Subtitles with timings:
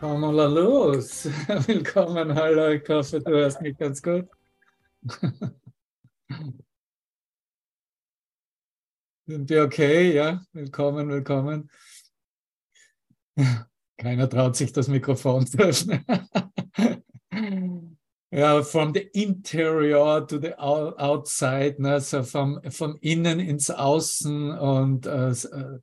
[0.00, 1.24] Komm mal los.
[1.66, 4.28] Willkommen, hallo, ich hoffe, du hörst mich ganz gut.
[9.26, 10.12] Sind wir okay?
[10.12, 11.70] Ja, willkommen, willkommen.
[13.96, 16.04] Keiner traut sich das Mikrofon zu öffnen.
[18.32, 25.06] ja, from the interior to the outside, ne, so vom, vom Innen ins Außen und
[25.06, 25.32] äh,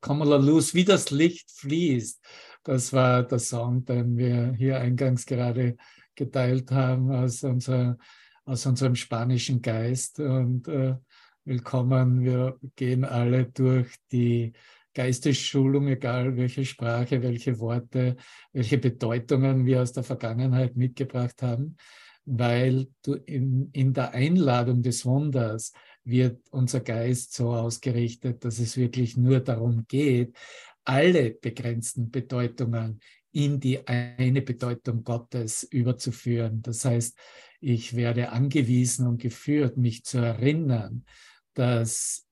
[0.01, 2.19] komm mal los, wie das Licht fließt.
[2.63, 5.77] Das war der Song, den wir hier eingangs gerade
[6.13, 7.97] geteilt haben aus, unser,
[8.45, 10.19] aus unserem spanischen Geist.
[10.19, 10.95] Und äh,
[11.43, 14.53] willkommen, wir gehen alle durch die
[14.93, 18.17] Geistesschulung, egal welche Sprache, welche Worte,
[18.53, 21.77] welche Bedeutungen wir aus der Vergangenheit mitgebracht haben,
[22.25, 25.71] weil du in, in der Einladung des Wunders
[26.03, 30.35] wird unser Geist so ausgerichtet, dass es wirklich nur darum geht,
[30.83, 32.99] alle begrenzten Bedeutungen
[33.31, 36.61] in die eine Bedeutung Gottes überzuführen.
[36.61, 37.17] Das heißt,
[37.61, 41.05] ich werde angewiesen und geführt, mich zu erinnern,
[41.53, 42.25] dass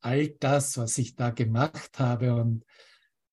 [0.00, 2.64] all das, was ich da gemacht habe und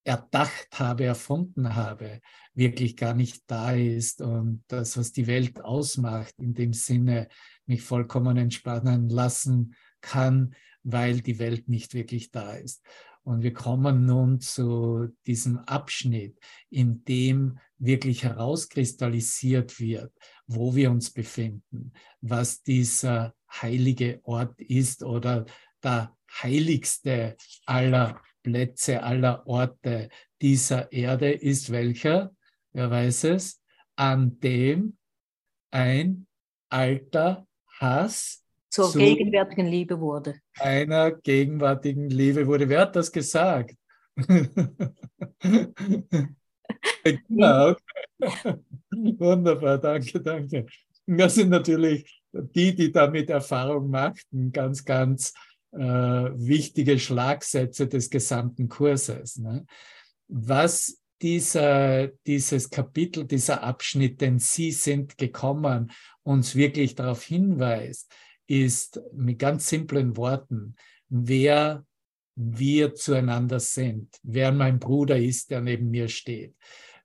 [0.03, 2.21] erdacht habe, erfunden habe,
[2.53, 7.27] wirklich gar nicht da ist und das, was die Welt ausmacht, in dem Sinne
[7.65, 12.83] mich vollkommen entspannen lassen kann, weil die Welt nicht wirklich da ist.
[13.25, 16.37] Und wir kommen nun zu diesem Abschnitt,
[16.69, 20.13] in dem wirklich herauskristallisiert wird,
[20.45, 25.45] wo wir uns befinden, was dieser heilige Ort ist oder
[25.81, 30.09] der heiligste aller Plätze, aller Orte
[30.39, 32.31] dieser Erde ist welcher?
[32.73, 33.59] Wer weiß es?
[33.95, 34.97] An dem
[35.71, 36.27] ein
[36.69, 37.47] alter
[37.79, 38.44] Hass
[38.75, 40.35] zur zu gegenwärtigen Liebe wurde.
[40.59, 42.67] Einer gegenwärtigen Liebe wurde.
[42.67, 43.75] Wer hat das gesagt?
[47.03, 47.75] genau.
[48.91, 50.65] Wunderbar, danke, danke.
[51.07, 55.33] Das sind natürlich die, die damit Erfahrung machten, ganz, ganz
[55.71, 59.37] äh, wichtige Schlagsätze des gesamten Kurses.
[59.37, 59.65] Ne?
[60.27, 65.91] Was dieser, dieses Kapitel, dieser Abschnitt, denn Sie sind gekommen,
[66.23, 68.11] uns wirklich darauf hinweist,
[68.47, 70.75] ist mit ganz simplen Worten,
[71.09, 71.85] wer
[72.35, 76.55] wir zueinander sind, wer mein Bruder ist, der neben mir steht,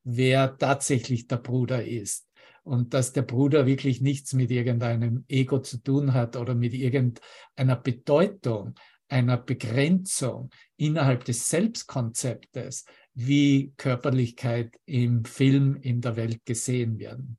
[0.02, 2.26] wer tatsächlich der Bruder ist.
[2.62, 7.76] Und dass der Bruder wirklich nichts mit irgendeinem Ego zu tun hat oder mit irgendeiner
[7.76, 8.74] Bedeutung,
[9.08, 12.84] einer Begrenzung innerhalb des Selbstkonzeptes,
[13.14, 17.38] wie Körperlichkeit im Film in der Welt gesehen werden.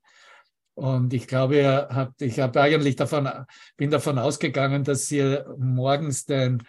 [0.74, 3.28] Und ich glaube, ihr habt, ich habe eigentlich davon,
[3.76, 6.62] bin davon ausgegangen, dass ihr morgens den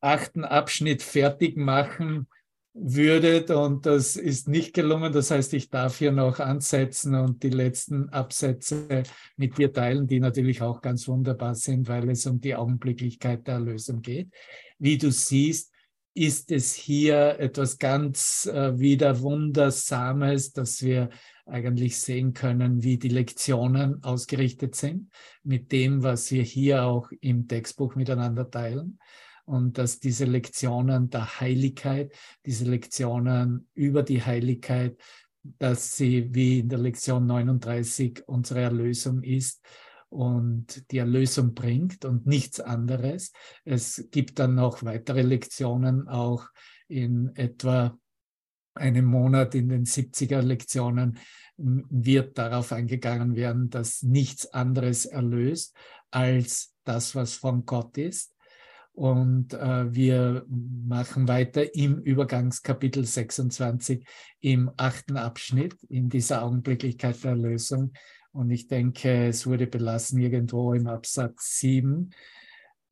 [0.00, 2.26] achten Abschnitt fertig machen
[2.80, 5.12] würdet und das ist nicht gelungen.
[5.12, 9.02] Das heißt, ich darf hier noch ansetzen und die letzten Absätze
[9.36, 13.54] mit dir teilen, die natürlich auch ganz wunderbar sind, weil es um die Augenblicklichkeit der
[13.54, 14.28] Erlösung geht.
[14.78, 15.72] Wie du siehst,
[16.14, 21.10] ist es hier etwas ganz äh, wieder Wundersames, dass wir
[21.48, 25.10] eigentlich sehen können, wie die Lektionen ausgerichtet sind
[25.42, 28.98] mit dem, was wir hier auch im Textbuch miteinander teilen.
[29.44, 32.12] Und dass diese Lektionen der Heiligkeit,
[32.44, 34.98] diese Lektionen über die Heiligkeit,
[35.58, 39.64] dass sie wie in der Lektion 39 unsere Erlösung ist
[40.10, 43.32] und die Erlösung bringt und nichts anderes.
[43.64, 46.46] Es gibt dann noch weitere Lektionen, auch
[46.88, 47.98] in etwa
[48.78, 51.18] einem Monat in den 70er Lektionen
[51.58, 55.76] wird darauf eingegangen werden, dass nichts anderes erlöst
[56.10, 58.34] als das, was von Gott ist.
[58.92, 64.04] Und äh, wir machen weiter im Übergangskapitel 26
[64.40, 67.92] im achten Abschnitt in dieser Augenblicklichkeit der Erlösung.
[68.32, 72.10] Und ich denke, es wurde belassen irgendwo im Absatz 7.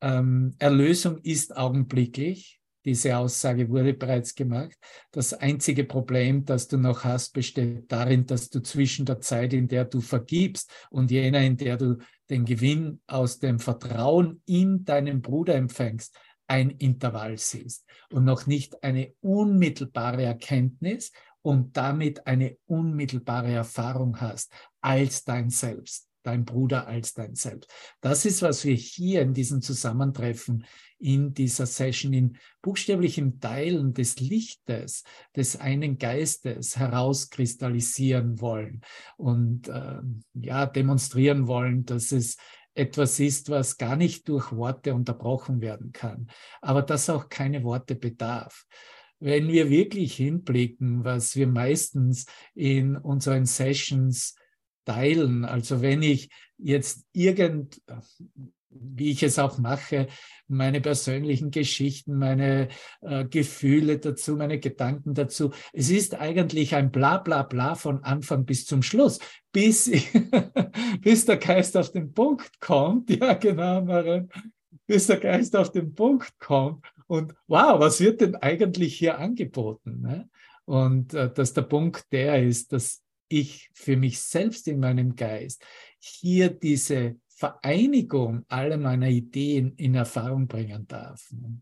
[0.01, 2.56] Ähm, Erlösung ist augenblicklich,
[2.87, 4.79] diese Aussage wurde bereits gemacht.
[5.11, 9.67] Das einzige Problem, das du noch hast, besteht darin, dass du zwischen der Zeit, in
[9.67, 11.99] der du vergibst und jener, in der du
[12.31, 16.17] den Gewinn aus dem Vertrauen in deinen Bruder empfängst,
[16.47, 21.11] ein Intervall siehst und noch nicht eine unmittelbare Erkenntnis
[21.43, 27.71] und damit eine unmittelbare Erfahrung hast als dein Selbst dein Bruder als dein Selbst.
[28.01, 30.65] Das ist, was wir hier in diesem Zusammentreffen,
[30.99, 38.81] in dieser Session, in buchstäblichem Teilen des Lichtes, des einen Geistes herauskristallisieren wollen
[39.17, 40.01] und äh,
[40.35, 42.37] ja, demonstrieren wollen, dass es
[42.75, 46.29] etwas ist, was gar nicht durch Worte unterbrochen werden kann,
[46.61, 48.67] aber das auch keine Worte bedarf.
[49.19, 54.37] wenn wir wirklich hinblicken, was wir meistens in unseren Sessions
[54.87, 57.83] teilen, also wenn ich jetzt irgend,
[58.71, 60.07] wie ich es auch mache,
[60.49, 62.69] meine persönlichen Geschichten, meine
[63.01, 65.51] äh, Gefühle dazu, meine Gedanken dazu.
[65.73, 69.19] Es ist eigentlich ein Bla bla bla von Anfang bis zum Schluss,
[69.53, 69.91] bis,
[71.01, 73.11] bis der Geist auf den Punkt kommt.
[73.17, 74.29] Ja, genau, Maren.
[74.87, 76.85] Bis der Geist auf den Punkt kommt.
[77.09, 80.01] Und wow, was wird denn eigentlich hier angeboten?
[80.03, 80.29] Ne?
[80.65, 85.65] Und äh, dass der Punkt der ist, dass ich für mich selbst in meinem Geist
[85.99, 91.31] hier diese Vereinigung aller meiner Ideen in Erfahrung bringen darf.
[91.33, 91.61] Ne?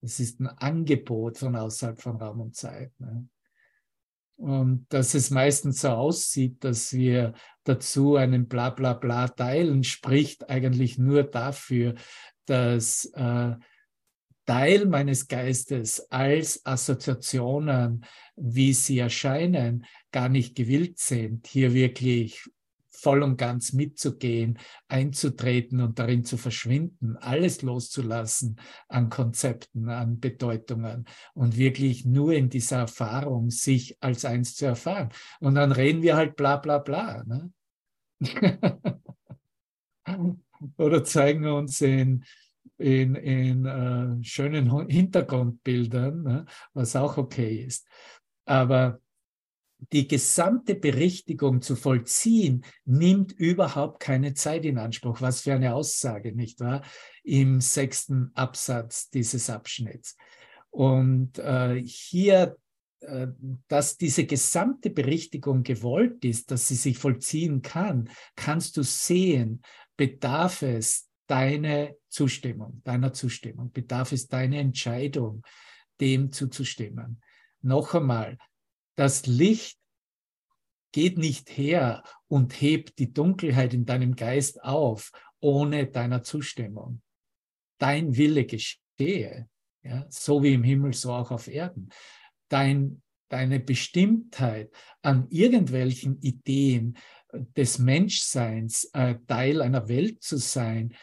[0.00, 2.92] Das ist ein Angebot von außerhalb von Raum und Zeit.
[2.98, 3.28] Ne?
[4.36, 7.32] Und dass es meistens so aussieht, dass wir
[7.64, 11.94] dazu einen Bla-Bla-Bla Bla teilen, spricht eigentlich nur dafür,
[12.44, 13.54] dass äh,
[14.46, 18.04] Teil meines Geistes als Assoziationen,
[18.36, 22.48] wie sie erscheinen, gar nicht gewillt sind, hier wirklich
[22.88, 24.58] voll und ganz mitzugehen,
[24.88, 28.58] einzutreten und darin zu verschwinden, alles loszulassen
[28.88, 31.04] an Konzepten, an Bedeutungen
[31.34, 35.10] und wirklich nur in dieser Erfahrung sich als eins zu erfahren.
[35.40, 37.22] Und dann reden wir halt bla bla bla.
[37.24, 37.52] Ne?
[40.78, 42.24] Oder zeigen uns in
[42.78, 46.44] in, in äh, schönen Hintergrundbildern, ne,
[46.74, 47.86] was auch okay ist.
[48.44, 49.00] Aber
[49.92, 55.20] die gesamte Berichtigung zu vollziehen, nimmt überhaupt keine Zeit in Anspruch.
[55.20, 56.82] Was für eine Aussage, nicht wahr?
[57.22, 60.16] Im sechsten Absatz dieses Abschnitts.
[60.70, 62.56] Und äh, hier,
[63.00, 63.28] äh,
[63.68, 69.62] dass diese gesamte Berichtigung gewollt ist, dass sie sich vollziehen kann, kannst du sehen,
[69.96, 75.42] bedarf es deine Zustimmung, deiner Zustimmung, bedarf es deine Entscheidung,
[76.00, 77.20] dem zuzustimmen.
[77.62, 78.38] Noch einmal,
[78.96, 79.78] das Licht
[80.92, 87.02] geht nicht her und hebt die Dunkelheit in deinem Geist auf ohne deiner Zustimmung.
[87.78, 89.48] Dein Wille geschehe,
[89.82, 91.90] ja, so wie im Himmel, so auch auf Erden.
[92.48, 96.96] Dein, deine Bestimmtheit an irgendwelchen Ideen
[97.56, 100.94] des Menschseins, äh, Teil einer Welt zu sein,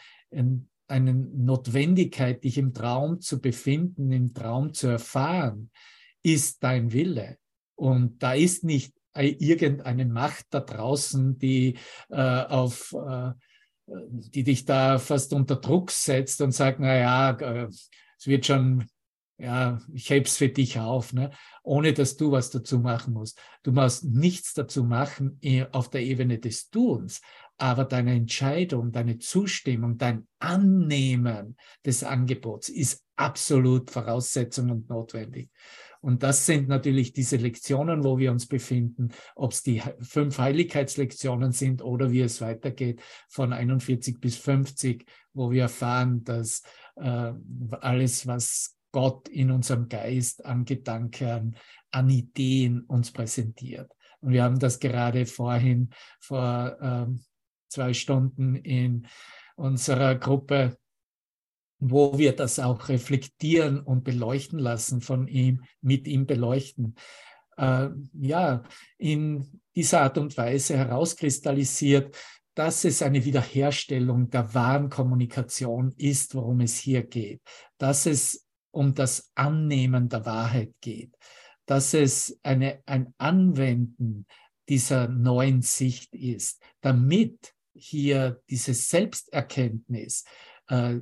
[0.86, 5.70] eine Notwendigkeit, dich im Traum zu befinden, im Traum zu erfahren,
[6.22, 7.38] ist dein Wille.
[7.74, 11.78] Und da ist nicht irgendeine Macht da draußen, die
[12.10, 13.32] äh, auf äh,
[13.86, 18.86] die dich da fast unter Druck setzt und sagt, na ja, äh, es wird schon,
[19.38, 21.30] ja, ich heb's für dich auf, ne?
[21.62, 23.38] ohne dass du was dazu machen musst.
[23.62, 27.20] Du musst nichts dazu machen eh, auf der Ebene des Tuns,
[27.56, 35.50] aber deine Entscheidung, deine Zustimmung, dein Annehmen des Angebots ist absolut Voraussetzung und notwendig.
[36.00, 41.52] Und das sind natürlich diese Lektionen, wo wir uns befinden, ob es die fünf Heiligkeitslektionen
[41.52, 46.62] sind oder wie es weitergeht von 41 bis 50, wo wir erfahren, dass
[46.96, 47.32] äh,
[47.80, 51.56] alles, was Gott in unserem Geist an Gedanken,
[51.90, 53.90] an Ideen uns präsentiert.
[54.20, 55.88] Und wir haben das gerade vorhin
[56.20, 57.24] vor ähm,
[57.74, 59.06] zwei Stunden in
[59.56, 60.78] unserer Gruppe,
[61.78, 66.94] wo wir das auch reflektieren und beleuchten lassen von ihm, mit ihm beleuchten.
[67.56, 68.62] Äh, ja,
[68.96, 72.16] in dieser Art und Weise herauskristallisiert,
[72.54, 77.42] dass es eine Wiederherstellung der wahren Kommunikation ist, worum es hier geht,
[77.78, 81.12] dass es um das Annehmen der Wahrheit geht,
[81.66, 84.26] dass es eine, ein Anwenden
[84.68, 90.24] dieser neuen Sicht ist, damit hier diese Selbsterkenntnis
[90.68, 90.96] äh,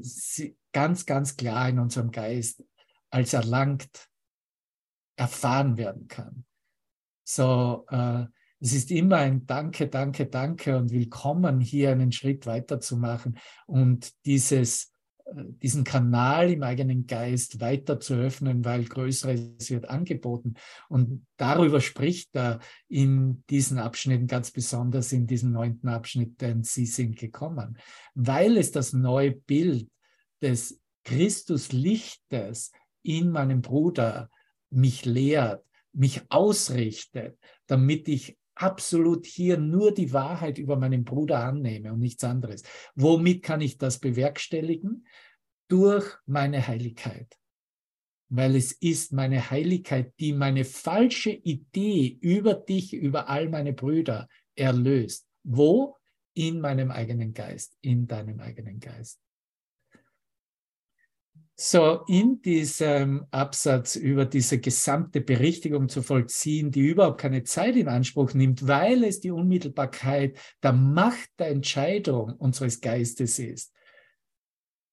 [0.72, 2.64] ganz, ganz klar in unserem Geist
[3.10, 4.08] als erlangt
[5.16, 6.44] erfahren werden kann.
[7.24, 8.24] So, äh,
[8.60, 13.38] es ist immer ein Danke, Danke, Danke und Willkommen, hier einen Schritt weiter zu machen
[13.66, 14.91] und dieses
[15.34, 20.54] diesen Kanal im eigenen Geist weiter zu öffnen, weil Größeres wird angeboten.
[20.88, 26.86] Und darüber spricht er in diesen Abschnitten, ganz besonders in diesem neunten Abschnitt, denn sie
[26.86, 27.78] sind gekommen,
[28.14, 29.88] weil es das neue Bild
[30.40, 34.30] des Christuslichtes in meinem Bruder
[34.70, 41.92] mich lehrt, mich ausrichtet, damit ich absolut hier nur die Wahrheit über meinen Bruder annehme
[41.92, 42.62] und nichts anderes.
[42.94, 45.06] Womit kann ich das bewerkstelligen?
[45.68, 47.38] Durch meine Heiligkeit.
[48.28, 54.28] Weil es ist meine Heiligkeit, die meine falsche Idee über dich, über all meine Brüder
[54.54, 55.26] erlöst.
[55.44, 55.96] Wo?
[56.34, 59.21] In meinem eigenen Geist, in deinem eigenen Geist.
[61.54, 67.88] So in diesem Absatz über diese gesamte Berichtigung zu vollziehen, die überhaupt keine Zeit in
[67.88, 73.72] Anspruch nimmt, weil es die Unmittelbarkeit der Macht der Entscheidung unseres Geistes ist,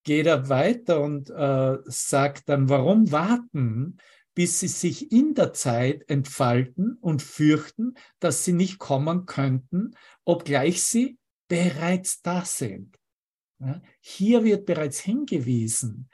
[0.03, 3.97] geht er weiter und äh, sagt dann, warum warten,
[4.35, 10.83] bis sie sich in der Zeit entfalten und fürchten, dass sie nicht kommen könnten, obgleich
[10.83, 12.97] sie bereits da sind.
[13.59, 16.09] Ja, hier wird bereits hingewiesen,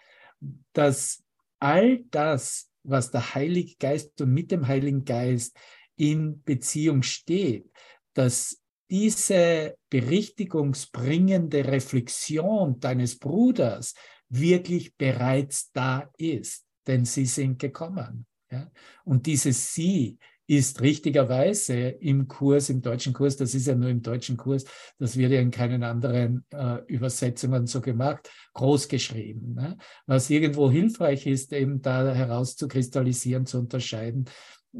[0.73, 1.23] dass
[1.59, 5.57] all das, was der Heilige Geist und mit dem Heiligen Geist
[5.95, 7.69] in Beziehung steht,
[8.13, 13.95] dass diese berichtigungsbringende Reflexion deines Bruders
[14.29, 18.27] wirklich bereits da ist, denn sie sind gekommen.
[18.51, 18.71] Ja?
[19.03, 24.01] Und dieses Sie ist richtigerweise im Kurs, im deutschen Kurs, das ist ja nur im
[24.01, 24.65] deutschen Kurs,
[24.99, 29.55] das wird ja in keinen anderen äh, Übersetzungen so gemacht, groß geschrieben.
[29.55, 29.77] Ne?
[30.05, 34.25] Was irgendwo hilfreich ist, eben da herauszukristallisieren, zu unterscheiden,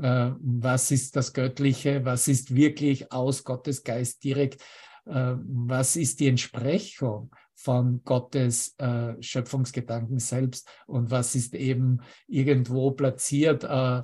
[0.02, 4.62] äh, was ist das Göttliche, was ist wirklich aus Gottes Geist direkt,
[5.06, 12.92] äh, was ist die Entsprechung von Gottes äh, Schöpfungsgedanken selbst und was ist eben irgendwo
[12.92, 14.02] platziert äh,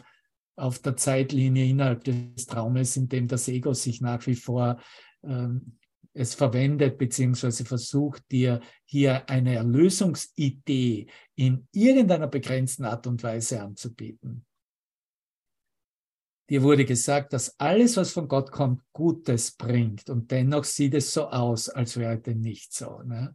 [0.62, 4.80] auf der Zeitlinie innerhalb des Traumes, in dem das Ego sich nach wie vor
[5.24, 5.78] ähm,
[6.14, 14.46] es verwendet beziehungsweise versucht, dir hier eine Erlösungsidee in irgendeiner begrenzten Art und Weise anzubieten.
[16.50, 20.10] Dir wurde gesagt, dass alles, was von Gott kommt, Gutes bringt.
[20.10, 23.02] Und dennoch sieht es so aus, als wäre dem nicht so.
[23.04, 23.34] Ne?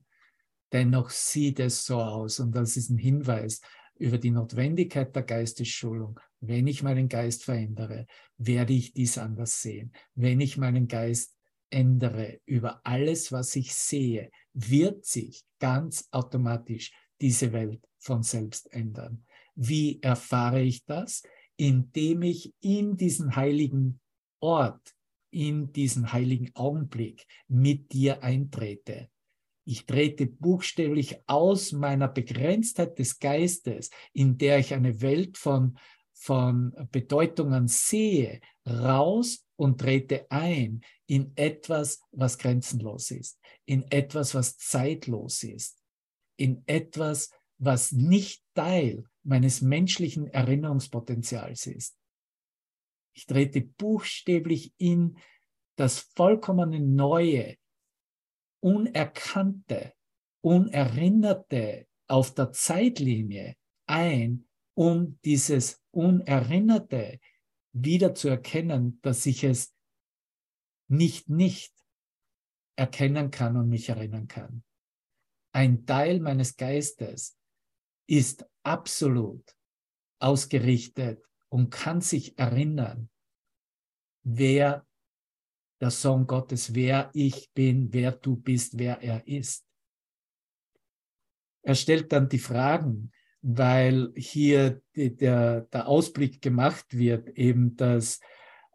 [0.71, 2.41] Dennoch sieht es so aus.
[2.41, 3.63] Und das ist ein Hinweis
[3.95, 6.21] über die Notwendigkeit der Geistesschulung.
[6.41, 9.93] Wenn ich meinen Geist verändere, werde ich dies anders sehen.
[10.15, 11.37] Wenn ich meinen Geist
[11.71, 19.25] ändere über alles, was ich sehe, wird sich ganz automatisch diese Welt von selbst ändern.
[19.55, 21.23] Wie erfahre ich das?
[21.57, 24.01] Indem ich in diesen heiligen
[24.41, 24.95] Ort,
[25.31, 29.09] in diesen heiligen Augenblick mit dir eintrete
[29.69, 35.77] ich trete buchstäblich aus meiner Begrenztheit des Geistes, in der ich eine Welt von,
[36.19, 44.57] von Bedeutungen sehe, raus und trete ein in etwas, was grenzenlos ist, in etwas, was
[44.57, 45.83] zeitlos ist,
[46.37, 51.99] in etwas, was nicht Teil meines menschlichen Erinnerungspotenzials ist.
[53.15, 55.19] Ich trete buchstäblich in
[55.77, 57.57] das vollkommene Neue,
[58.61, 59.93] Unerkannte,
[60.43, 63.57] Unerinnerte auf der Zeitlinie
[63.87, 67.19] ein, um dieses Unerinnerte
[67.73, 69.75] wieder zu erkennen, dass ich es
[70.89, 71.75] nicht nicht
[72.77, 74.63] erkennen kann und mich erinnern kann.
[75.53, 77.39] Ein Teil meines Geistes
[78.07, 79.57] ist absolut
[80.19, 83.09] ausgerichtet und kann sich erinnern,
[84.25, 84.87] wer
[85.81, 89.67] der Sohn Gottes, wer ich bin, wer du bist, wer er ist.
[91.63, 93.11] Er stellt dann die Fragen,
[93.49, 98.19] weil hier der, der Ausblick gemacht wird, eben, dass,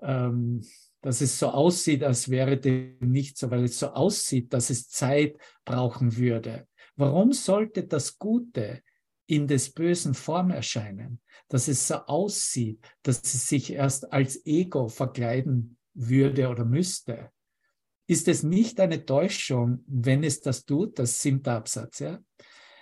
[0.01, 0.65] ähm,
[1.01, 4.87] dass es so aussieht, als wäre dem nicht so, weil es so aussieht, dass es
[4.87, 5.35] Zeit
[5.65, 6.69] brauchen würde.
[6.95, 8.81] Warum sollte das Gute
[9.25, 14.87] in des Bösen Form erscheinen, dass es so aussieht, dass es sich erst als Ego
[14.87, 17.29] verkleiden würde oder müsste,
[18.07, 21.99] ist es nicht eine Täuschung, wenn es das tut, das siebte Absatz.
[21.99, 22.19] Ja?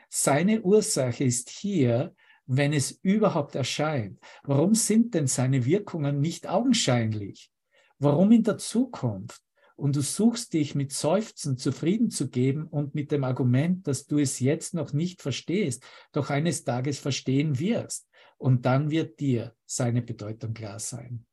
[0.10, 2.16] Seine Ursache ist hier,
[2.48, 4.20] wenn es überhaupt erscheint.
[4.44, 7.51] Warum sind denn seine Wirkungen nicht augenscheinlich?
[8.00, 9.42] Warum in der Zukunft?
[9.75, 14.18] Und du suchst dich mit Seufzen zufrieden zu geben und mit dem Argument, dass du
[14.18, 18.10] es jetzt noch nicht verstehst, doch eines Tages verstehen wirst.
[18.38, 21.25] Und dann wird dir seine Bedeutung klar sein.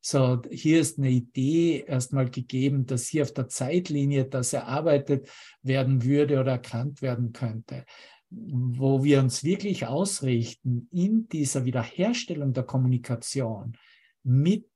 [0.00, 5.28] So, hier ist eine Idee erstmal gegeben, dass hier auf der Zeitlinie das erarbeitet
[5.62, 7.84] werden würde oder erkannt werden könnte,
[8.36, 13.76] wo wir uns wirklich ausrichten in dieser Wiederherstellung der Kommunikation
[14.22, 14.66] mit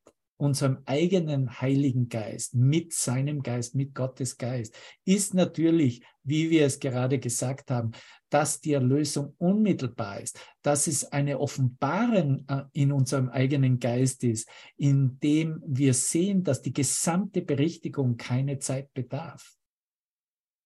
[0.40, 4.75] unserem eigenen Heiligen Geist, mit seinem Geist, mit Gottes Geist,
[5.05, 7.90] ist natürlich, wie wir es gerade gesagt haben,
[8.31, 14.49] dass die Erlösung unmittelbar ist, dass es eine Offenbarung äh, in unserem eigenen Geist ist,
[14.76, 19.57] in dem wir sehen, dass die gesamte Berichtigung keine Zeit bedarf.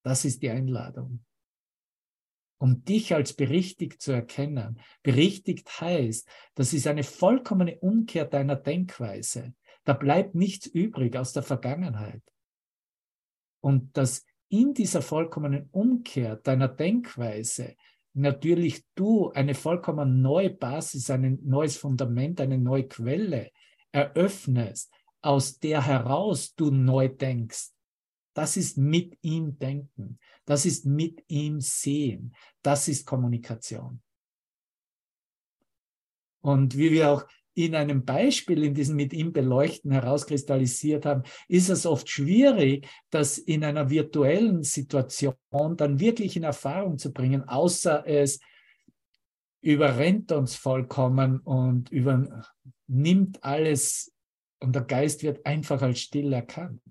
[0.05, 1.25] Das ist die Einladung.
[2.65, 4.81] Um dich als berichtigt zu erkennen.
[5.03, 9.53] Berichtigt heißt, das ist eine vollkommene Umkehr deiner Denkweise.
[9.85, 12.23] Da bleibt nichts übrig aus der Vergangenheit.
[13.61, 17.77] Und dass in dieser vollkommenen Umkehr deiner Denkweise
[18.15, 23.51] natürlich du eine vollkommen neue Basis, ein neues Fundament, eine neue Quelle
[23.93, 24.91] eröffnest,
[25.21, 27.75] aus der heraus du neu denkst.
[28.33, 30.19] Das ist mit ihm denken.
[30.45, 32.35] Das ist mit ihm sehen.
[32.63, 34.03] Das ist Kommunikation.
[36.41, 41.71] Und wie wir auch in einem Beispiel in diesem mit ihm beleuchten herauskristallisiert haben, ist
[41.71, 45.37] es oft schwierig, das in einer virtuellen Situation
[45.77, 48.41] dann wirklich in Erfahrung zu bringen, außer es
[49.63, 54.13] überrennt uns vollkommen und übernimmt alles
[54.61, 56.83] und der Geist wird einfach als still erkannt.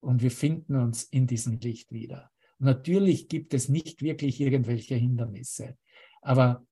[0.00, 2.31] Und wir finden uns in diesem Licht wieder.
[2.62, 5.76] Natürlich gibt es nicht wirklich irgendwelche Hindernisse.
[6.20, 6.64] Aber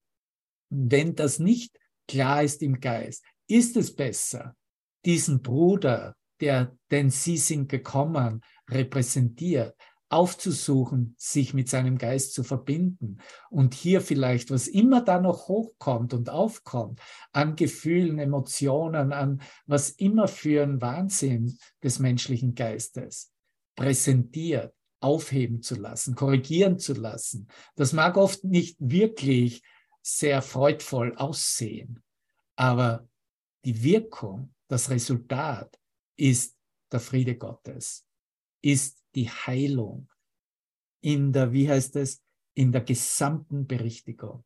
[0.70, 4.56] wenn das nicht klar ist im Geist, ist es besser,
[5.04, 9.76] diesen Bruder, der, denn sie sind gekommen, repräsentiert,
[10.08, 13.18] aufzusuchen, sich mit seinem Geist zu verbinden
[13.48, 17.00] und hier vielleicht, was immer da noch hochkommt und aufkommt,
[17.32, 23.32] an Gefühlen, Emotionen, an was immer für ein Wahnsinn des menschlichen Geistes
[23.76, 27.48] präsentiert, aufheben zu lassen, korrigieren zu lassen.
[27.74, 29.62] Das mag oft nicht wirklich
[30.02, 32.02] sehr freudvoll aussehen.
[32.56, 33.08] Aber
[33.64, 35.78] die Wirkung, das Resultat
[36.16, 36.56] ist
[36.92, 38.06] der Friede Gottes,
[38.62, 40.08] ist die Heilung
[41.00, 42.22] in der, wie heißt es,
[42.54, 44.44] in der gesamten Berichtigung.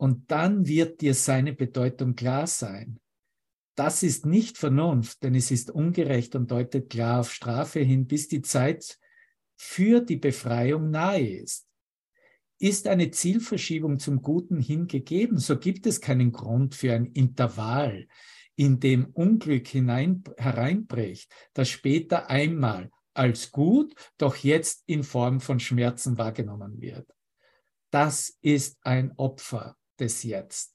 [0.00, 3.00] Und dann wird dir seine Bedeutung klar sein.
[3.78, 8.26] Das ist nicht Vernunft, denn es ist ungerecht und deutet klar auf Strafe hin, bis
[8.26, 8.98] die Zeit
[9.56, 11.68] für die Befreiung nahe ist.
[12.58, 18.08] Ist eine Zielverschiebung zum Guten hingegeben, so gibt es keinen Grund für ein Intervall,
[18.56, 25.60] in dem Unglück hinein, hereinbricht, das später einmal als gut, doch jetzt in Form von
[25.60, 27.08] Schmerzen wahrgenommen wird.
[27.92, 30.74] Das ist ein Opfer des Jetzt.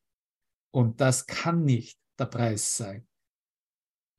[0.71, 3.07] Und das kann nicht der Preis sein,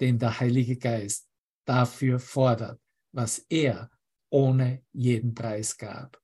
[0.00, 1.28] den der Heilige Geist
[1.64, 2.80] dafür fordert,
[3.12, 3.90] was er
[4.30, 6.20] ohne jeden Preis gab.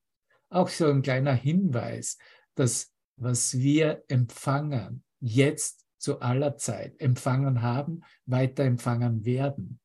[0.48, 2.18] Auch so ein kleiner Hinweis,
[2.54, 9.78] dass was wir empfangen, jetzt zu aller Zeit empfangen haben, weiter empfangen werden,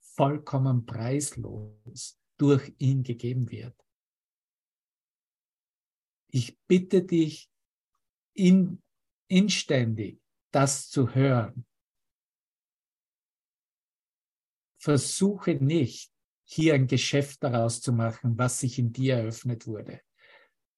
[0.00, 3.76] vollkommen preislos durch ihn gegeben wird.
[6.28, 7.48] Ich bitte dich
[8.34, 8.82] in,
[9.28, 10.21] inständig,
[10.52, 11.66] das zu hören.
[14.78, 16.12] Versuche nicht,
[16.44, 20.00] hier ein Geschäft daraus zu machen, was sich in dir eröffnet wurde.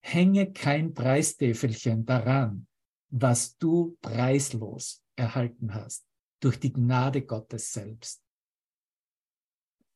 [0.01, 2.67] Hänge kein Preistäfelchen daran,
[3.09, 6.07] was du preislos erhalten hast,
[6.41, 8.23] durch die Gnade Gottes selbst.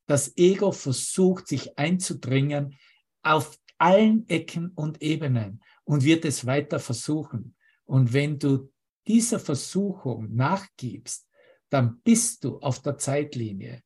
[0.07, 2.79] Das Ego versucht sich einzudringen
[3.23, 7.55] auf allen Ecken und Ebenen und wird es weiter versuchen.
[7.85, 8.73] Und wenn du
[9.09, 11.27] dieser Versuchung nachgibst,
[11.71, 13.83] dann bist du auf der Zeitlinie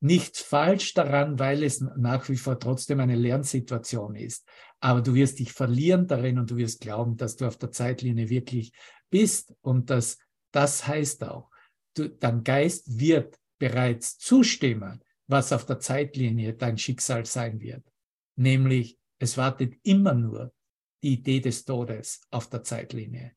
[0.00, 4.46] nichts falsch daran, weil es nach wie vor trotzdem eine Lernsituation ist.
[4.80, 8.30] Aber du wirst dich verlieren darin und du wirst glauben, dass du auf der Zeitlinie
[8.30, 8.72] wirklich
[9.10, 9.54] bist.
[9.60, 10.18] Und das,
[10.52, 11.50] das heißt auch,
[11.94, 17.84] du, dein Geist wird bereits zustimmen, was auf der Zeitlinie dein Schicksal sein wird.
[18.36, 20.52] Nämlich, es wartet immer nur
[21.02, 23.32] die Idee des Todes auf der Zeitlinie.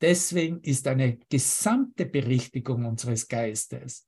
[0.00, 4.06] Deswegen ist eine gesamte Berichtigung unseres Geistes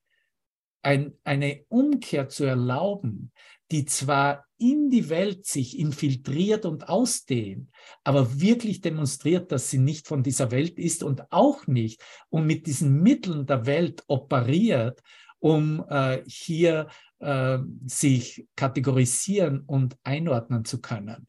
[0.82, 3.32] ein, eine Umkehr zu erlauben,
[3.70, 7.70] die zwar in die Welt sich infiltriert und ausdehnt,
[8.04, 12.66] aber wirklich demonstriert, dass sie nicht von dieser Welt ist und auch nicht und mit
[12.66, 15.02] diesen Mitteln der Welt operiert,
[15.38, 21.28] um äh, hier äh, sich kategorisieren und einordnen zu können.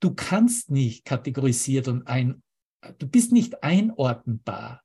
[0.00, 2.42] Du kannst nicht kategorisiert und ein,
[2.92, 4.82] du bist nicht einordnbar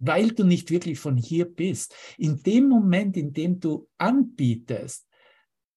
[0.00, 1.94] weil du nicht wirklich von hier bist.
[2.16, 5.06] In dem Moment, in dem du anbietest,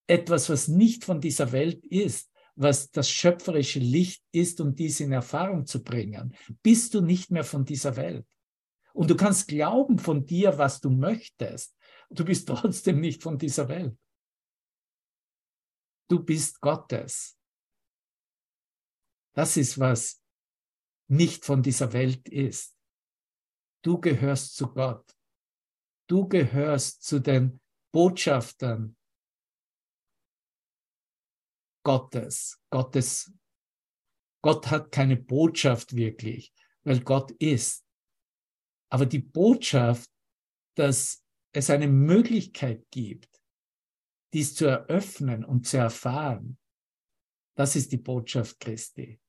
[0.08, 5.12] etwas, was nicht von dieser Welt ist, was das schöpferische Licht ist, um dies in
[5.12, 8.28] Erfahrung zu bringen, bist du nicht mehr von dieser Welt.
[8.94, 11.76] Und du kannst glauben von dir, was du möchtest.
[12.10, 13.98] Du bist trotzdem nicht von dieser Welt.
[16.08, 17.38] Du bist Gottes.
[19.34, 20.23] Das ist, was
[21.14, 22.78] nicht von dieser Welt ist.
[23.84, 25.16] Du gehörst zu Gott.
[26.10, 28.98] Du gehörst zu den Botschaftern
[31.86, 32.60] Gottes.
[32.70, 33.32] Gottes.
[34.42, 37.86] Gott hat keine Botschaft wirklich, weil Gott ist.
[38.90, 40.10] Aber die Botschaft,
[40.76, 41.24] dass
[41.54, 43.42] es eine Möglichkeit gibt,
[44.34, 46.58] dies zu eröffnen und zu erfahren,
[47.56, 49.23] das ist die Botschaft Christi.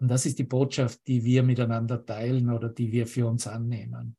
[0.00, 4.16] Und das ist die Botschaft, die wir miteinander teilen oder die wir für uns annehmen.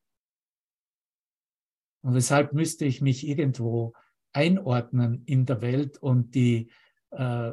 [2.03, 3.93] Und weshalb müsste ich mich irgendwo
[4.31, 6.71] einordnen in der Welt und die,
[7.11, 7.51] äh,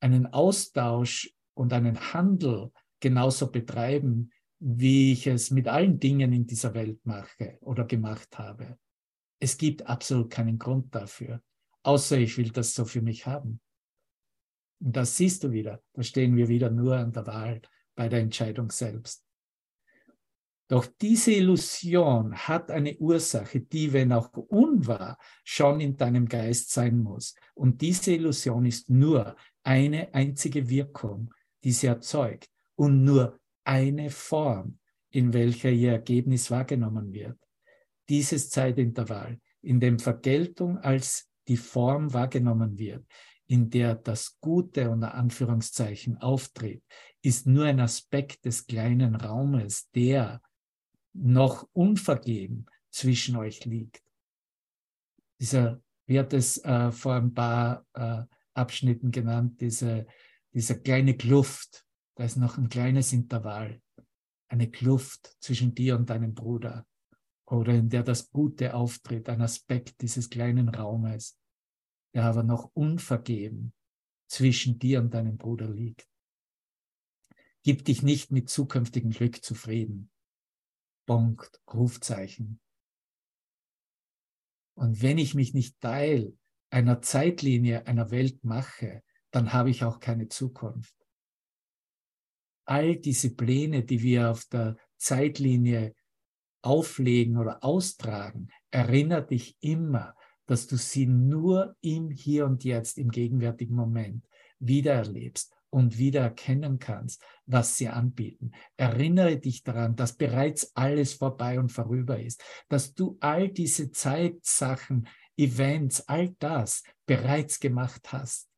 [0.00, 4.30] einen Austausch und einen Handel genauso betreiben,
[4.60, 8.78] wie ich es mit allen Dingen in dieser Welt mache oder gemacht habe.
[9.40, 11.42] Es gibt absolut keinen Grund dafür,
[11.82, 13.60] außer ich will das so für mich haben.
[14.80, 15.82] Und das siehst du wieder.
[15.92, 17.62] Da stehen wir wieder nur an der Wahl
[17.94, 19.24] bei der Entscheidung selbst.
[20.68, 26.98] Doch diese Illusion hat eine Ursache, die, wenn auch unwahr, schon in deinem Geist sein
[26.98, 27.34] muss.
[27.54, 31.32] Und diese Illusion ist nur eine einzige Wirkung,
[31.64, 34.78] die sie erzeugt und nur eine Form,
[35.10, 37.38] in welcher ihr Ergebnis wahrgenommen wird.
[38.10, 43.04] Dieses Zeitintervall, in dem Vergeltung als die Form wahrgenommen wird,
[43.48, 46.84] in der das Gute unter Anführungszeichen auftritt,
[47.22, 50.42] ist nur ein Aspekt des kleinen Raumes, der
[51.14, 54.02] noch unvergeben zwischen euch liegt.
[55.40, 58.22] Dieser wird es äh, vor ein paar äh,
[58.54, 60.06] Abschnitten genannt, diese,
[60.52, 61.86] diese kleine Kluft.
[62.16, 63.80] Da ist noch ein kleines Intervall,
[64.48, 66.86] eine Kluft zwischen dir und deinem Bruder
[67.46, 71.37] oder in der das Gute auftritt, ein Aspekt dieses kleinen Raumes
[72.18, 73.72] der aber noch unvergeben
[74.26, 76.08] zwischen dir und deinem Bruder liegt.
[77.62, 80.10] Gib dich nicht mit zukünftigem Glück zufrieden.
[81.06, 82.58] Punkt, Rufzeichen.
[84.74, 86.36] Und wenn ich mich nicht Teil
[86.70, 90.96] einer Zeitlinie einer Welt mache, dann habe ich auch keine Zukunft.
[92.64, 95.94] All diese Pläne, die wir auf der Zeitlinie
[96.62, 100.16] auflegen oder austragen, erinnert dich immer
[100.48, 104.26] dass du sie nur im Hier und Jetzt, im gegenwärtigen Moment
[104.58, 108.52] wiedererlebst und wieder erkennen kannst, was sie anbieten.
[108.78, 115.06] Erinnere dich daran, dass bereits alles vorbei und vorüber ist, dass du all diese Zeitsachen,
[115.36, 118.48] Events, all das bereits gemacht hast.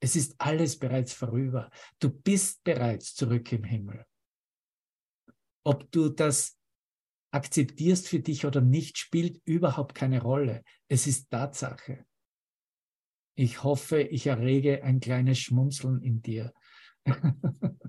[0.00, 1.70] Es ist alles bereits vorüber.
[1.98, 4.04] Du bist bereits zurück im Himmel.
[5.64, 6.58] Ob du das
[7.34, 10.62] akzeptierst für dich oder nicht, spielt überhaupt keine Rolle.
[10.88, 12.04] Es ist Tatsache.
[13.34, 16.52] Ich hoffe, ich errege ein kleines Schmunzeln in dir.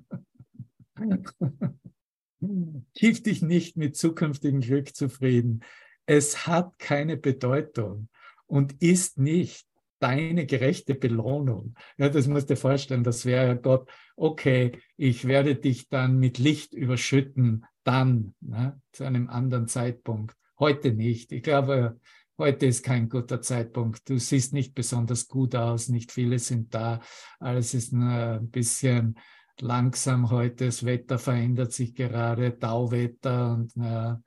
[2.96, 5.64] Gib dich nicht mit zukünftigem Glück zufrieden.
[6.08, 8.10] Es hat keine Bedeutung
[8.48, 9.68] und ist nicht
[10.00, 11.76] deine gerechte Belohnung.
[11.98, 16.40] Ja, das musst du dir vorstellen, das wäre Gott, okay, ich werde dich dann mit
[16.40, 20.36] Licht überschütten, dann, ne, zu einem anderen Zeitpunkt.
[20.60, 21.32] Heute nicht.
[21.32, 22.00] Ich glaube,
[22.38, 24.10] heute ist kein guter Zeitpunkt.
[24.10, 27.00] Du siehst nicht besonders gut aus, nicht viele sind da.
[27.40, 29.18] Alles ist nur ein bisschen
[29.62, 30.66] langsam heute.
[30.66, 34.22] Das Wetter verändert sich gerade, Tauwetter und na,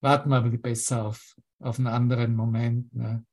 [0.00, 2.94] warten wir besser auf, auf einen anderen Moment.
[2.94, 3.24] Ne.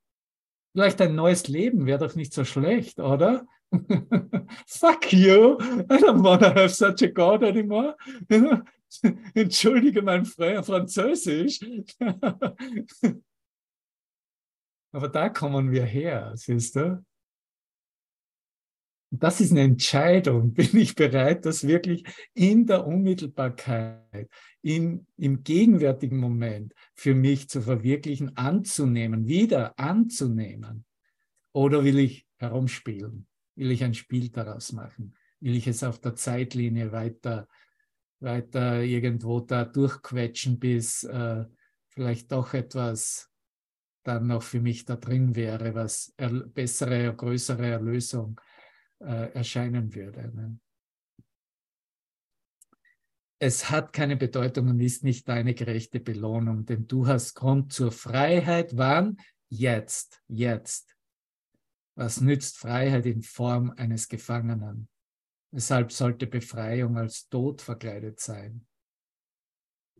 [0.72, 3.44] Vielleicht ein neues Leben wäre doch nicht so schlecht, oder?
[4.66, 5.58] Fuck you!
[5.60, 7.96] I don't want to have such a God anymore.
[9.34, 11.60] Entschuldige mein Französisch.
[14.92, 17.04] Aber da kommen wir her, siehst du?
[19.12, 20.52] Das ist eine Entscheidung.
[20.54, 24.28] Bin ich bereit, das wirklich in der Unmittelbarkeit,
[24.62, 30.84] in, im gegenwärtigen Moment für mich zu verwirklichen, anzunehmen, wieder anzunehmen?
[31.52, 33.26] Oder will ich herumspielen?
[33.56, 35.14] Will ich ein Spiel daraus machen?
[35.40, 37.48] Will ich es auf der Zeitlinie weiter
[38.20, 41.44] weiter irgendwo da durchquetschen, bis äh,
[41.88, 43.30] vielleicht doch etwas
[44.02, 48.40] dann noch für mich da drin wäre, was er, bessere, größere Erlösung
[49.00, 50.30] äh, erscheinen würde.
[50.34, 50.58] Ne?
[53.38, 57.90] Es hat keine Bedeutung und ist nicht deine gerechte Belohnung, denn du hast Grund zur
[57.90, 58.76] Freiheit.
[58.76, 59.16] Wann?
[59.48, 60.94] Jetzt, jetzt.
[61.94, 64.88] Was nützt Freiheit in Form eines Gefangenen?
[65.52, 68.66] Weshalb sollte Befreiung als Tod verkleidet sein?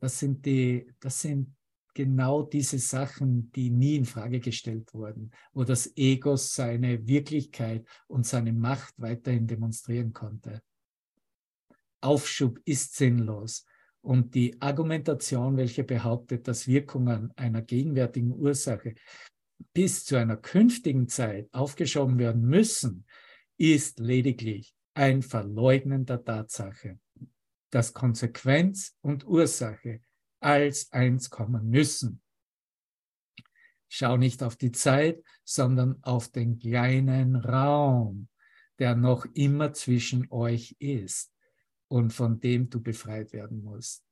[0.00, 1.54] Das sind, die, das sind
[1.92, 8.26] genau diese Sachen, die nie in Frage gestellt wurden, wo das Ego seine Wirklichkeit und
[8.26, 10.62] seine Macht weiterhin demonstrieren konnte.
[12.00, 13.66] Aufschub ist sinnlos
[14.00, 18.94] und die Argumentation, welche behauptet, dass Wirkungen einer gegenwärtigen Ursache
[19.74, 23.04] bis zu einer künftigen Zeit aufgeschoben werden müssen,
[23.58, 26.98] ist lediglich ein Verleugnen der Tatsache,
[27.70, 30.02] dass Konsequenz und Ursache
[30.40, 32.20] als eins kommen müssen.
[33.88, 38.28] Schau nicht auf die Zeit, sondern auf den kleinen Raum,
[38.78, 41.32] der noch immer zwischen euch ist
[41.88, 44.04] und von dem du befreit werden musst.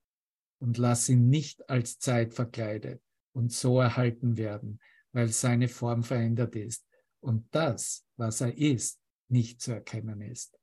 [0.58, 4.80] Und lass ihn nicht als Zeit verkleidet und so erhalten werden,
[5.12, 6.86] weil seine Form verändert ist
[7.20, 8.98] und das, was er ist,
[9.28, 10.57] nicht zu erkennen ist.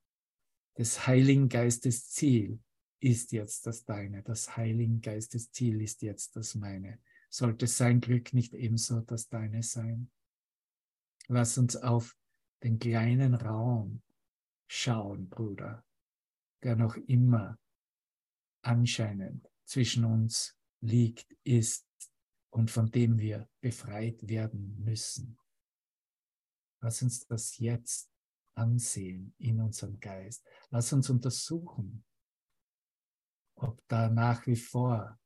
[0.78, 2.60] Des Heiligen Geistes Ziel
[3.00, 7.00] ist jetzt das deine, das Heiligen Geistes Ziel ist jetzt das meine.
[7.30, 10.12] Sollte sein Glück nicht ebenso das deine sein?
[11.28, 12.18] Lass uns auf
[12.64, 14.02] den kleinen Raum
[14.68, 15.86] schauen, Bruder,
[16.64, 17.58] der noch immer
[18.62, 21.88] anscheinend zwischen uns liegt, ist
[22.50, 25.38] und von dem wir befreit werden müssen.
[26.82, 28.15] Lass uns das jetzt
[28.56, 30.46] ansehen in unserem Geist.
[30.70, 32.04] Lass uns untersuchen,
[33.56, 35.20] ob da nach wie vor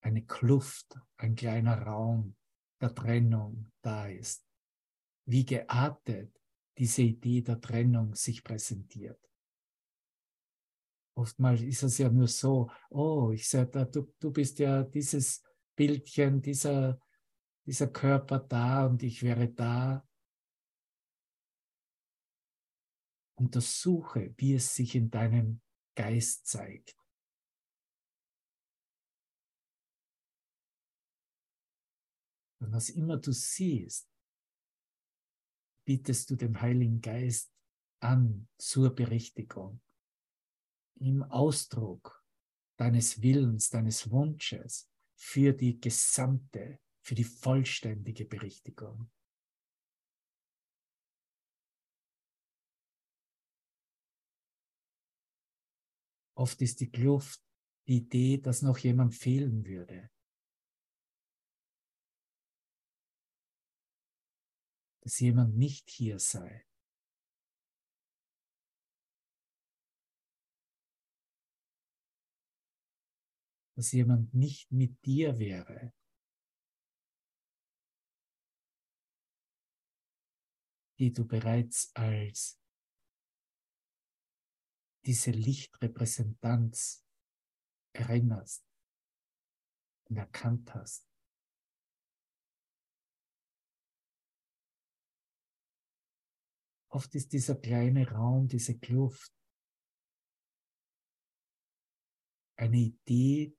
[0.00, 2.36] eine Kluft, ein kleiner Raum
[2.80, 4.46] der Trennung da ist.
[5.24, 6.36] Wie geartet
[6.78, 9.20] diese Idee der Trennung sich präsentiert.
[11.16, 15.42] Oftmals ist es ja nur so, oh, ich da, du, du bist ja dieses
[15.74, 17.00] Bildchen, dieser,
[17.64, 20.06] dieser Körper da und ich wäre da.
[23.36, 25.60] Untersuche, wie es sich in deinem
[25.94, 26.96] Geist zeigt.
[32.60, 34.10] Und was immer du siehst,
[35.84, 37.52] bietest du dem Heiligen Geist
[38.00, 39.80] an zur Berichtigung.
[40.98, 42.24] Im Ausdruck
[42.76, 49.10] deines Willens, deines Wunsches für die gesamte, für die vollständige Berichtigung.
[56.36, 57.40] Oft ist die Kluft
[57.88, 60.10] die Idee, dass noch jemand fehlen würde.
[65.06, 66.66] dass jemand nicht hier sei.
[73.76, 75.92] Dass jemand nicht mit dir wäre.
[80.98, 82.58] die du bereits als
[85.06, 87.06] diese Lichtrepräsentanz
[87.92, 88.66] erinnerst
[90.08, 91.08] und erkannt hast.
[96.88, 99.32] Oft ist dieser kleine Raum, diese Kluft
[102.56, 103.56] eine Idee,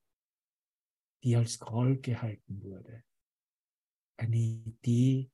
[1.24, 3.06] die als Groll gehalten wurde.
[4.18, 5.32] Eine Idee,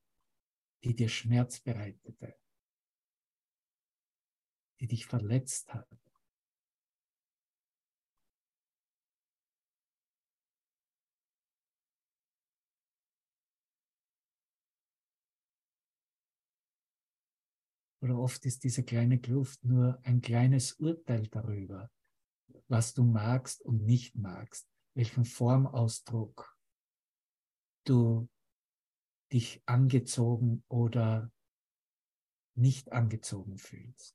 [0.82, 2.38] die dir Schmerz bereitete,
[4.80, 6.03] die dich verletzt hat.
[18.04, 21.90] Oder oft ist diese kleine Kluft nur ein kleines Urteil darüber,
[22.68, 26.54] was du magst und nicht magst, welchen Formausdruck
[27.84, 28.28] du
[29.32, 31.32] dich angezogen oder
[32.54, 34.14] nicht angezogen fühlst.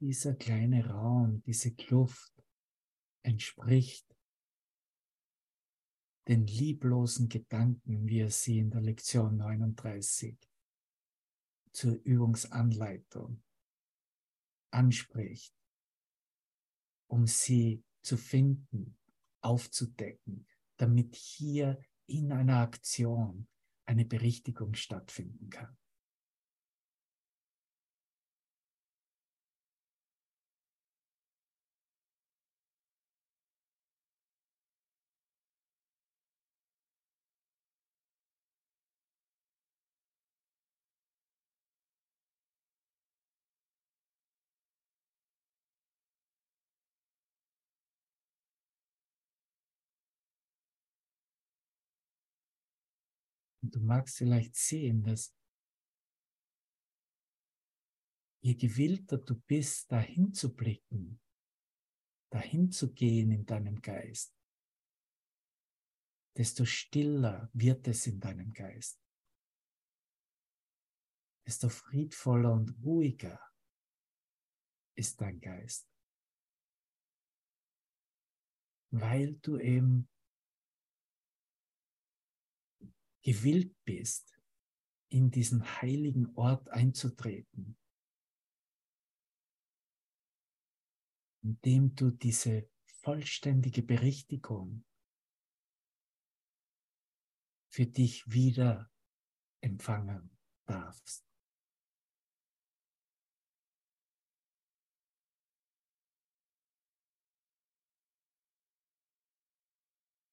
[0.00, 2.32] Dieser kleine Raum, diese Kluft
[3.22, 4.06] entspricht
[6.28, 10.38] den lieblosen Gedanken, wie er sie in der Lektion 39
[11.72, 13.42] zur Übungsanleitung
[14.72, 15.54] anspricht,
[17.08, 18.96] um sie zu finden,
[19.42, 23.48] aufzudecken, damit hier in einer Aktion
[23.86, 25.76] eine Berichtigung stattfinden kann.
[53.70, 55.34] Du magst vielleicht sehen, dass
[58.42, 61.20] je gewillter du bist, dahin zu blicken,
[62.32, 64.34] dahin zu gehen in deinem Geist,
[66.36, 69.00] desto stiller wird es in deinem Geist,
[71.46, 73.40] desto friedvoller und ruhiger
[74.96, 75.88] ist dein Geist,
[78.90, 80.09] weil du eben
[83.22, 84.36] gewillt bist,
[85.08, 87.76] in diesen heiligen Ort einzutreten,
[91.42, 92.70] indem du diese
[93.02, 94.84] vollständige Berichtigung
[97.72, 98.90] für dich wieder
[99.60, 101.26] empfangen darfst.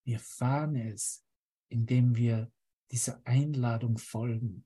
[0.04, 1.26] Wir fahren es,
[1.68, 2.52] indem wir
[2.92, 4.66] dieser Einladung folgen,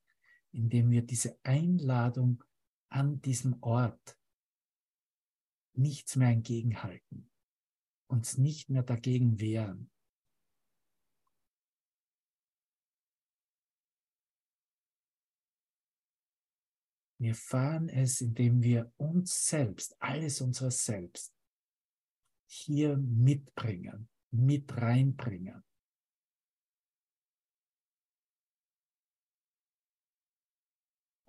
[0.51, 2.43] indem wir diese Einladung
[2.89, 4.17] an diesem Ort
[5.73, 7.31] nichts mehr entgegenhalten,
[8.07, 9.89] uns nicht mehr dagegen wehren.
[17.17, 21.35] Wir fahren es, indem wir uns selbst, alles unseres Selbst,
[22.47, 25.63] hier mitbringen, mit reinbringen.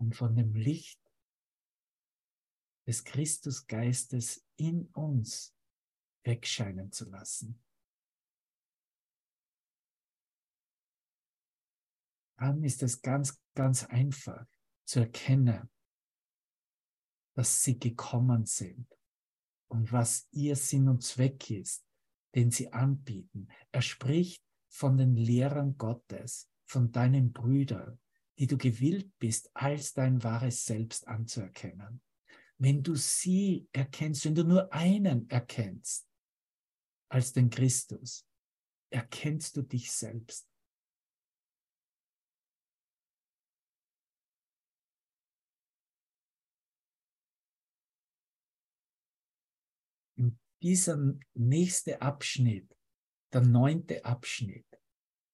[0.03, 1.01] Und von dem Licht
[2.88, 5.55] des Christusgeistes in uns
[6.25, 7.62] wegscheinen zu lassen.
[12.37, 14.45] Dann ist es ganz, ganz einfach
[14.85, 15.71] zu erkennen,
[17.37, 18.93] dass sie gekommen sind
[19.69, 21.87] und was ihr Sinn und Zweck ist,
[22.35, 23.47] den sie anbieten.
[23.71, 28.01] Er spricht von den Lehrern Gottes, von deinen Brüdern,
[28.38, 32.01] die du gewillt bist, als dein wahres Selbst anzuerkennen.
[32.59, 36.09] Wenn du sie erkennst, wenn du nur einen erkennst
[37.09, 38.27] als den Christus,
[38.90, 40.49] erkennst du dich selbst.
[50.16, 50.97] In dieser
[51.35, 52.77] nächste Abschnitt,
[53.33, 54.66] der neunte Abschnitt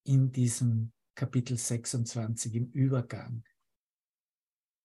[0.05, 3.43] in diesem Kapitel 26 im Übergang,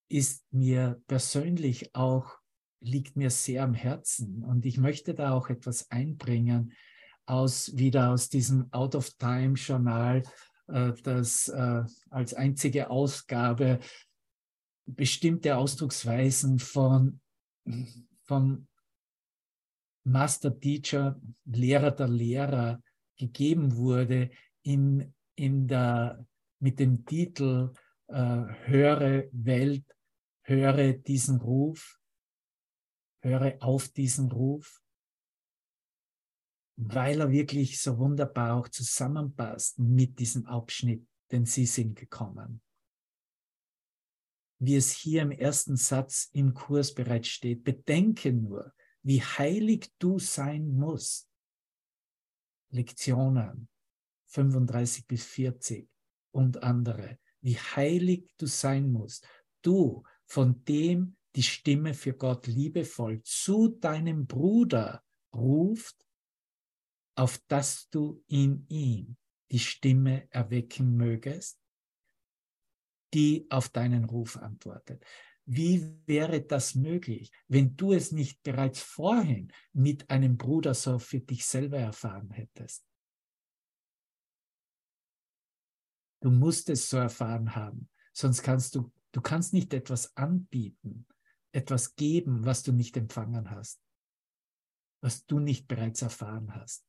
[0.10, 2.40] ist mir persönlich auch,
[2.82, 4.44] liegt mir sehr am Herzen.
[4.44, 6.74] Und ich möchte da auch etwas einbringen
[7.28, 10.24] aus, wieder aus diesem Out of Time Journal,
[10.70, 13.80] äh, das äh, als einzige Ausgabe
[14.88, 17.22] bestimmte Ausdrucksweisen von,
[18.24, 18.68] von
[20.04, 22.82] Master Teacher, Lehrer der Lehrer
[23.18, 24.32] gegeben wurde
[24.64, 26.26] in, in der,
[26.60, 27.74] mit dem Titel
[28.08, 28.14] äh,
[28.66, 29.86] Höre Welt
[30.44, 32.00] höre diesen Ruf,
[33.22, 34.82] höre auf diesen Ruf,
[36.76, 42.62] weil er wirklich so wunderbar auch zusammenpasst mit diesem Abschnitt, denn sie sind gekommen.
[44.60, 50.20] Wie es hier im ersten Satz im Kurs bereits steht, bedenke nur, wie heilig du
[50.20, 51.30] sein musst.
[52.70, 53.68] Lektionen
[54.34, 55.88] 35 bis 40
[56.32, 59.28] und andere, wie heilig du sein musst.
[59.62, 65.96] Du, von dem die Stimme für Gott liebevoll zu deinem Bruder ruft,
[67.16, 69.18] auf dass du in ihm
[69.52, 71.60] die Stimme erwecken mögest,
[73.14, 75.04] die auf deinen Ruf antwortet.
[75.46, 81.20] Wie wäre das möglich, wenn du es nicht bereits vorhin mit einem Bruder so für
[81.20, 82.84] dich selber erfahren hättest?
[86.24, 91.06] Du musst es so erfahren haben, sonst kannst du Du kannst nicht etwas anbieten,
[91.52, 93.80] etwas geben, was du nicht empfangen hast,
[95.02, 96.84] was du nicht bereits erfahren hast.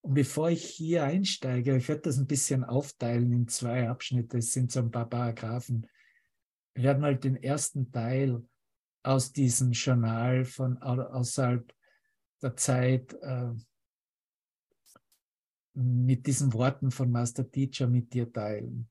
[0.00, 4.52] Und bevor ich hier einsteige, ich werde das ein bisschen aufteilen in zwei Abschnitte, es
[4.52, 5.86] sind so ein paar Paragraphen.
[6.74, 8.44] Wir werden mal den ersten Teil
[9.04, 11.72] aus diesem Journal von außerhalb
[12.42, 13.52] der Zeit äh,
[15.78, 18.90] mit diesen Worten von Master Teacher mit dir teilen.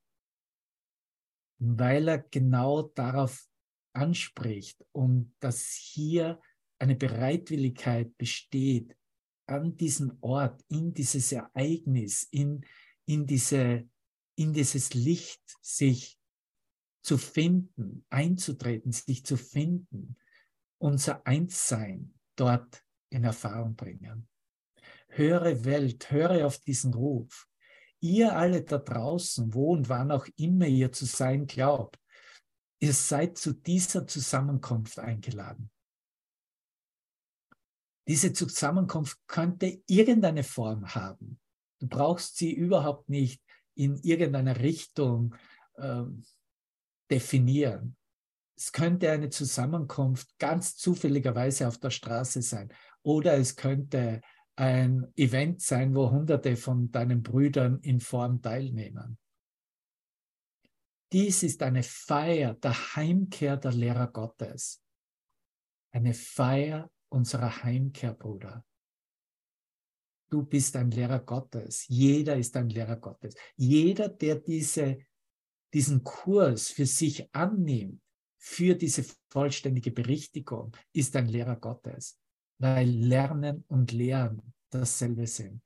[1.60, 3.46] Weil er genau darauf
[3.94, 6.40] anspricht und dass hier
[6.80, 8.96] eine Bereitwilligkeit besteht,
[9.48, 12.66] an diesem Ort, in dieses Ereignis, in,
[13.06, 13.90] in, diese,
[14.36, 16.20] in dieses Licht sich
[17.02, 20.18] zu finden, einzutreten, sich zu finden,
[20.80, 24.28] unser Einssein dort in Erfahrung bringen
[25.18, 27.48] höre Welt, höre auf diesen Ruf.
[28.00, 32.00] ihr alle da draußen, wo und wann auch immer ihr zu sein glaubt,
[32.80, 35.72] ihr seid zu dieser Zusammenkunft eingeladen.
[38.08, 41.40] Diese Zusammenkunft könnte irgendeine Form haben.
[41.80, 43.44] Du brauchst sie überhaupt nicht
[43.76, 45.36] in irgendeiner Richtung
[45.76, 46.04] äh,
[47.10, 47.98] definieren.
[48.56, 54.22] Es könnte eine Zusammenkunft ganz zufälligerweise auf der Straße sein oder es könnte
[54.58, 59.18] ein Event sein, wo Hunderte von deinen Brüdern in Form teilnehmen.
[61.12, 64.84] Dies ist eine Feier der Heimkehr der Lehrer Gottes.
[65.92, 68.66] Eine Feier unserer Heimkehr, Bruder.
[70.30, 71.88] Du bist ein Lehrer Gottes.
[71.88, 73.36] Jeder ist ein Lehrer Gottes.
[73.56, 74.98] Jeder, der diese,
[75.74, 78.02] diesen Kurs für sich annimmt,
[78.38, 82.20] für diese vollständige Berichtigung, ist ein Lehrer Gottes,
[82.60, 85.62] weil Lernen und Lehren dasselbe sind.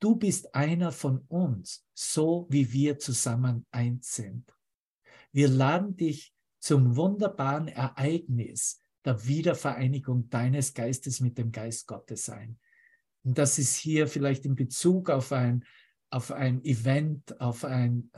[0.00, 4.52] Du bist einer von uns, so wie wir zusammen eins sind.
[5.32, 12.58] Wir laden dich zum wunderbaren Ereignis der Wiedervereinigung deines Geistes mit dem Geist Gottes ein.
[13.24, 15.64] Und das ist hier vielleicht in Bezug auf ein,
[16.10, 18.10] auf ein Event, auf ein,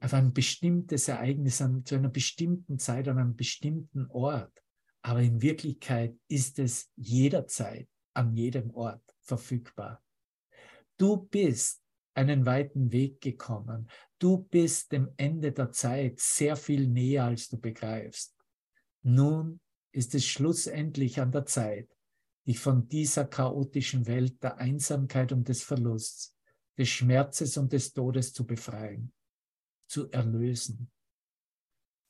[0.00, 4.62] auf ein bestimmtes Ereignis an, zu einer bestimmten Zeit, an einem bestimmten Ort.
[5.02, 10.02] Aber in Wirklichkeit ist es jederzeit, an jedem Ort verfügbar.
[10.96, 11.82] Du bist
[12.14, 13.88] einen weiten Weg gekommen.
[14.18, 18.36] Du bist dem Ende der Zeit sehr viel näher, als du begreifst.
[19.02, 19.60] Nun
[19.92, 21.88] ist es schlussendlich an der Zeit,
[22.46, 26.34] dich von dieser chaotischen Welt der Einsamkeit und des Verlusts,
[26.76, 29.12] des Schmerzes und des Todes zu befreien,
[29.86, 30.90] zu erlösen.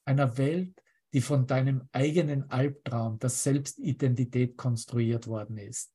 [0.07, 0.83] Einer Welt,
[1.13, 5.93] die von deinem eigenen Albtraum der Selbstidentität konstruiert worden ist.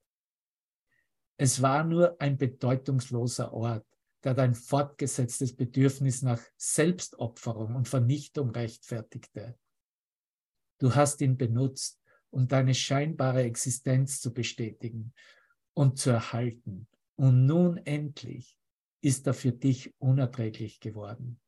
[1.38, 3.86] Es war nur ein bedeutungsloser Ort,
[4.24, 9.58] der dein fortgesetztes Bedürfnis nach Selbstopferung und Vernichtung rechtfertigte.
[10.80, 15.14] Du hast ihn benutzt, um deine scheinbare Existenz zu bestätigen
[15.74, 16.88] und zu erhalten.
[17.16, 18.58] Und nun endlich
[19.02, 21.40] ist er für dich unerträglich geworden.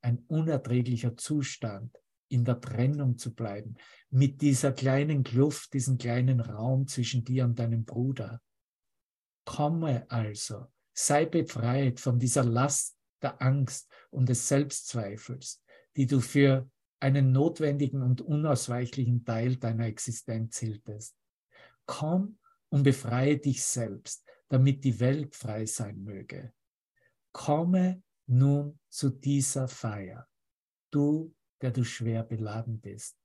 [0.00, 1.98] Ein unerträglicher Zustand,
[2.32, 3.76] in der Trennung zu bleiben,
[4.10, 8.40] mit dieser kleinen Kluft, diesem kleinen Raum zwischen dir und deinem Bruder.
[9.44, 15.62] Komme also, sei befreit von dieser Last der Angst und des Selbstzweifels,
[15.96, 16.68] die du für
[17.00, 21.16] einen notwendigen und unausweichlichen Teil deiner Existenz hieltest.
[21.86, 26.52] Komm und befreie dich selbst, damit die Welt frei sein möge.
[27.32, 30.28] Komme nun zu dieser Feier,
[30.90, 33.16] du der du schwer beladen bist.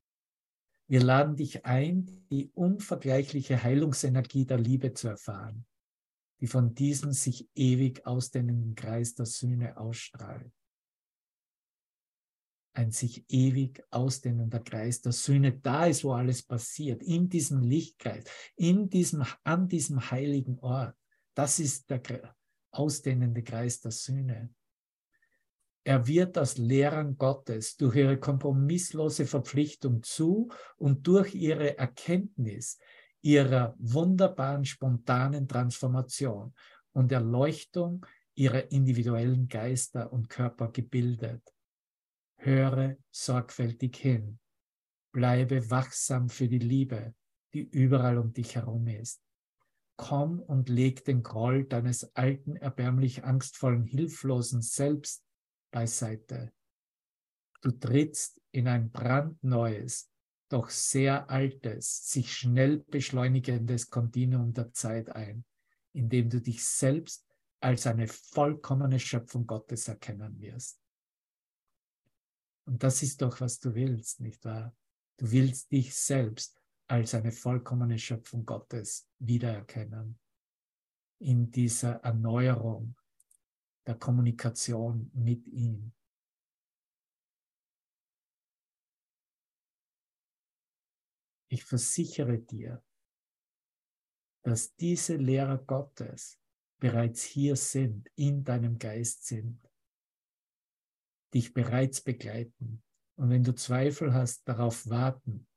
[0.90, 5.66] Wir laden dich ein, die unvergleichliche Heilungsenergie der Liebe zu erfahren,
[6.40, 10.52] die von diesem sich ewig ausdehnenden Kreis der Sühne ausstrahlt.
[12.74, 18.24] Ein sich ewig ausdehnender Kreis der Sühne, da ist, wo alles passiert, in diesem Lichtkreis,
[18.56, 20.96] in diesem, an diesem heiligen Ort.
[21.34, 22.36] Das ist der
[22.72, 24.54] ausdehnende Kreis der Sühne.
[25.88, 32.78] Er wird als Lehrern Gottes durch ihre kompromisslose Verpflichtung zu und durch ihre Erkenntnis
[33.22, 36.54] ihrer wunderbaren spontanen Transformation
[36.92, 41.42] und Erleuchtung ihrer individuellen Geister und Körper gebildet.
[42.36, 44.40] Höre sorgfältig hin.
[45.14, 47.16] Bleibe wachsam für die Liebe,
[47.54, 49.22] die überall um dich herum ist.
[49.96, 55.24] Komm und leg den Groll deines alten, erbärmlich angstvollen, hilflosen Selbst
[55.72, 56.54] beiseite.
[57.62, 60.10] Du trittst in ein brandneues,
[60.50, 65.44] doch sehr altes, sich schnell beschleunigendes Kontinuum der Zeit ein,
[65.94, 67.26] in dem du dich selbst
[67.60, 70.80] als eine vollkommene Schöpfung Gottes erkennen wirst.
[72.66, 74.76] Und das ist doch, was du willst, nicht wahr?
[75.18, 80.20] Du willst dich selbst als eine vollkommene Schöpfung Gottes wiedererkennen.
[81.20, 82.96] In dieser Erneuerung
[83.88, 85.94] der Kommunikation mit ihm.
[91.50, 92.84] Ich versichere dir,
[94.44, 96.38] dass diese Lehrer Gottes
[96.80, 99.60] bereits hier sind, in deinem Geist sind,
[101.34, 102.84] dich bereits begleiten.
[103.16, 105.48] Und wenn du Zweifel hast, darauf warten,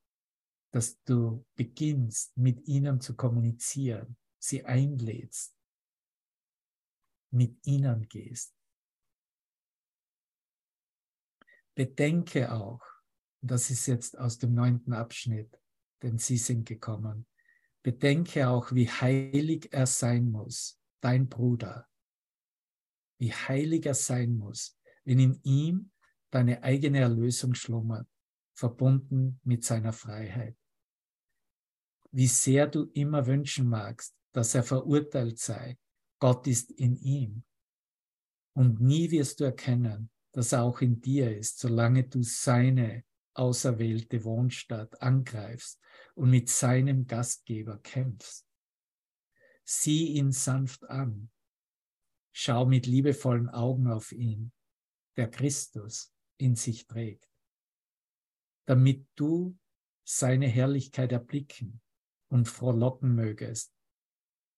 [0.72, 5.59] dass du beginnst, mit ihnen zu kommunizieren, sie einlädst,
[7.30, 8.54] mit ihnen gehst.
[11.74, 12.82] Bedenke auch,
[13.40, 15.58] das ist jetzt aus dem neunten Abschnitt,
[16.02, 17.26] denn sie sind gekommen,
[17.82, 21.88] bedenke auch, wie heilig er sein muss, dein Bruder,
[23.18, 25.90] wie heilig er sein muss, wenn in ihm
[26.30, 28.08] deine eigene Erlösung schlummert,
[28.54, 30.56] verbunden mit seiner Freiheit.
[32.12, 35.78] Wie sehr du immer wünschen magst, dass er verurteilt sei,
[36.20, 37.42] Gott ist in ihm.
[38.54, 43.04] Und nie wirst du erkennen, dass er auch in dir ist, solange du seine
[43.34, 45.80] auserwählte Wohnstadt angreifst
[46.14, 48.46] und mit seinem Gastgeber kämpfst.
[49.64, 51.30] Sieh ihn sanft an.
[52.32, 54.52] Schau mit liebevollen Augen auf ihn,
[55.16, 57.28] der Christus in sich trägt,
[58.66, 59.58] damit du
[60.04, 61.80] seine Herrlichkeit erblicken
[62.28, 63.72] und frohlocken mögest,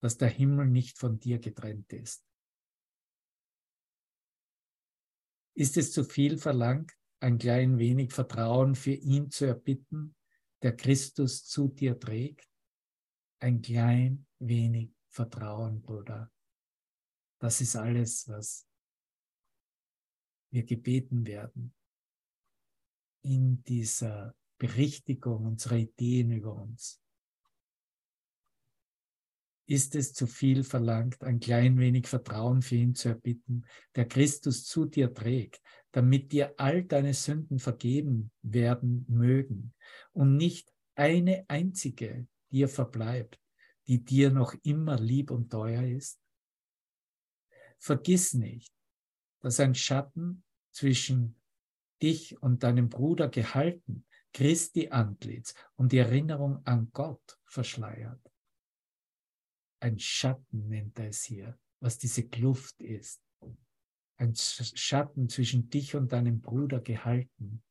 [0.02, 2.26] dass der Himmel nicht von dir getrennt ist.
[5.54, 10.16] Ist es zu viel verlangt, ein klein wenig Vertrauen für ihn zu erbitten,
[10.62, 12.50] der Christus zu dir trägt?
[13.38, 16.32] Ein klein wenig Vertrauen, Bruder.
[17.38, 18.66] Das ist alles, was
[20.50, 21.74] wir gebeten werden
[23.22, 27.01] in dieser Berichtigung unserer Ideen über uns.
[29.66, 34.64] Ist es zu viel verlangt, ein klein wenig Vertrauen für ihn zu erbitten, der Christus
[34.64, 39.72] zu dir trägt, damit dir all deine Sünden vergeben werden mögen
[40.12, 43.38] und nicht eine einzige dir verbleibt,
[43.86, 46.20] die dir noch immer lieb und teuer ist?
[47.78, 48.72] Vergiss nicht,
[49.40, 50.42] dass ein Schatten
[50.72, 51.40] zwischen
[52.02, 58.31] dich und deinem Bruder gehalten Christi Antlitz und die Erinnerung an Gott verschleiert
[59.82, 63.20] ein Schatten nennt er es hier, was diese Kluft ist.
[64.16, 67.64] Ein Schatten zwischen dich und deinem Bruder gehalten.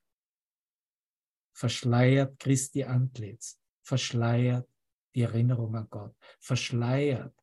[1.53, 4.69] Verschleiert Christi Antlitz, verschleiert
[5.15, 7.33] die Erinnerung an Gott, verschleiert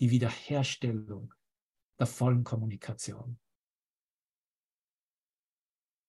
[0.00, 1.32] die Wiederherstellung
[1.98, 3.38] der vollen Kommunikation.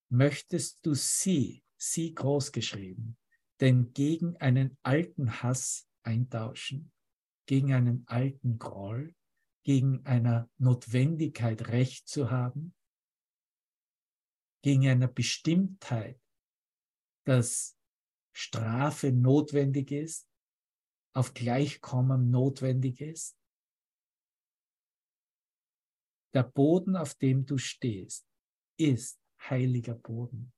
[0.09, 3.17] Möchtest du sie, sie groß geschrieben,
[3.61, 6.91] denn gegen einen alten Hass eintauschen?
[7.45, 9.15] Gegen einen alten Groll,
[9.63, 12.75] gegen eine Notwendigkeit, Recht zu haben,
[14.63, 16.19] gegen eine Bestimmtheit,
[17.25, 17.77] dass
[18.35, 20.29] Strafe notwendig ist,
[21.13, 23.37] auf Gleichkommen notwendig ist.
[26.33, 28.27] Der Boden, auf dem du stehst,
[28.77, 30.51] ist heiliger Boden.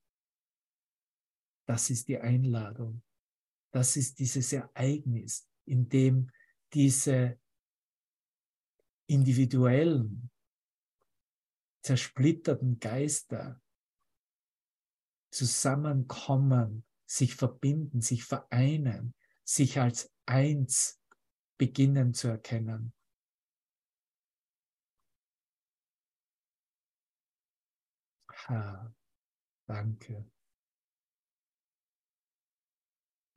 [1.68, 3.04] Das ist die Einladung.
[3.72, 6.32] Das ist dieses Ereignis, in dem
[6.74, 7.40] diese
[9.08, 10.30] individuellen,
[11.84, 13.62] zersplitterten Geister
[15.32, 19.16] zusammenkommen, sich verbinden, sich vereinen,
[19.46, 21.00] sich als eins
[21.58, 22.94] beginnen zu erkennen.
[28.30, 28.94] Ha,
[29.68, 30.26] danke.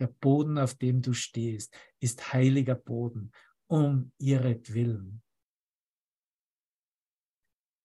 [0.00, 3.32] Der Boden, auf dem du stehst, ist heiliger Boden,
[3.68, 5.22] um ihretwillen,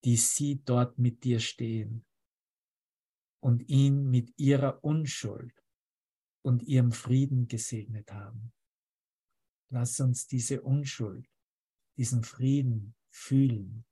[0.06, 2.06] die sie dort mit dir stehen
[3.44, 5.54] und ihn mit ihrer Unschuld
[6.42, 8.54] und ihrem Frieden gesegnet haben.
[9.70, 11.28] Lass uns diese Unschuld,
[11.98, 13.86] diesen Frieden fühlen,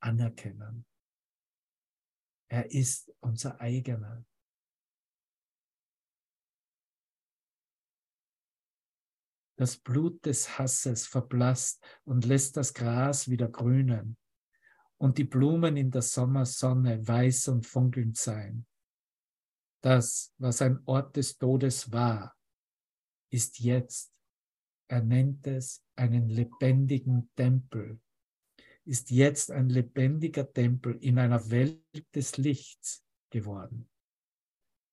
[0.00, 0.86] anerkennen.
[2.48, 4.24] Er ist unser eigener.
[9.60, 14.16] Das Blut des Hasses verblasst und lässt das Gras wieder grünen
[14.96, 18.64] und die Blumen in der Sommersonne weiß und funkelnd sein.
[19.82, 22.34] Das, was ein Ort des Todes war,
[23.30, 24.14] ist jetzt,
[24.88, 28.00] er nennt es einen lebendigen Tempel,
[28.86, 31.84] ist jetzt ein lebendiger Tempel in einer Welt
[32.14, 33.90] des Lichts geworden,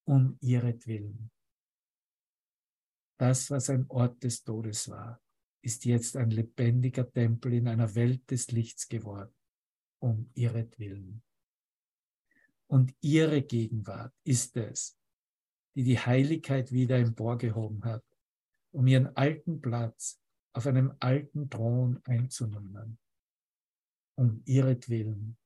[0.05, 1.31] um ihretwillen.
[3.17, 5.19] Das, was ein Ort des Todes war,
[5.63, 9.33] ist jetzt ein lebendiger Tempel in einer Welt des Lichts geworden,
[9.99, 11.23] um ihretwillen.
[12.67, 14.97] Und ihre Gegenwart ist es,
[15.75, 18.03] die die Heiligkeit wieder emporgehoben hat,
[18.71, 20.21] um ihren alten Platz
[20.53, 22.97] auf einem alten Thron einzunehmen.
[24.15, 25.37] Um ihretwillen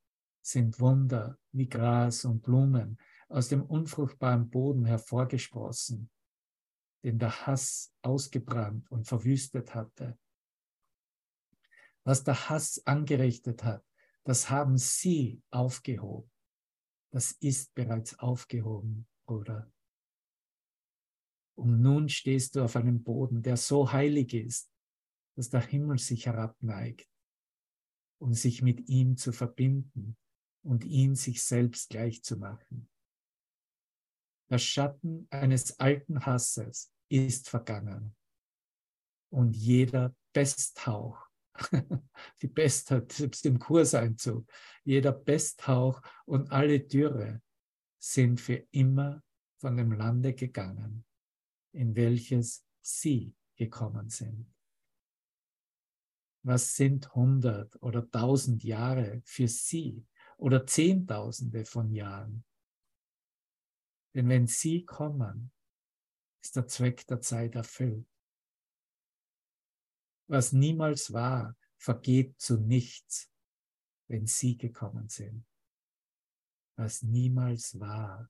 [0.41, 6.10] sind Wunder wie Gras und Blumen aus dem unfruchtbaren Boden hervorgesprossen
[7.03, 10.17] den der Hass ausgebrannt und verwüstet hatte.
[12.03, 13.85] Was der Hass angerichtet hat,
[14.23, 16.29] das haben sie aufgehoben.
[17.11, 19.71] Das ist bereits aufgehoben, Bruder.
[21.55, 24.71] Und nun stehst du auf einem Boden, der so heilig ist,
[25.35, 27.07] dass der Himmel sich herabneigt.
[28.21, 30.15] um sich mit ihm zu verbinden
[30.63, 32.87] und ihn sich selbst gleich zu machen.
[34.51, 38.13] Der Schatten eines alten Hasses ist vergangen
[39.29, 41.25] und jeder Besthauch,
[42.41, 44.45] die Bestheit, selbst im Kurseinzug,
[44.83, 47.41] jeder Besthauch und alle Dürre
[47.97, 49.23] sind für immer
[49.61, 51.05] von dem Lande gegangen,
[51.71, 54.53] in welches sie gekommen sind.
[56.43, 62.43] Was sind hundert oder tausend Jahre für sie oder Zehntausende von Jahren?
[64.13, 65.51] Denn wenn sie kommen,
[66.43, 68.07] ist der Zweck der Zeit erfüllt.
[70.27, 73.29] Was niemals war, vergeht zu nichts,
[74.07, 75.45] wenn sie gekommen sind.
[76.77, 78.29] Was niemals war,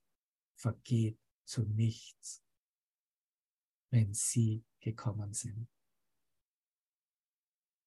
[0.56, 2.44] vergeht zu nichts,
[3.92, 5.68] wenn sie gekommen sind.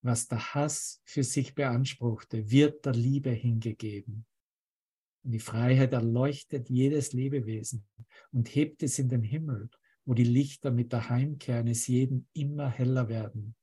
[0.03, 4.26] Was der Hass für sich beanspruchte, wird der Liebe hingegeben.
[5.24, 7.86] Und die Freiheit erleuchtet jedes Lebewesen
[8.30, 9.70] und hebt es in den Himmel,
[10.04, 13.56] wo die Lichter mit der Heimkehr eines jeden immer heller werden.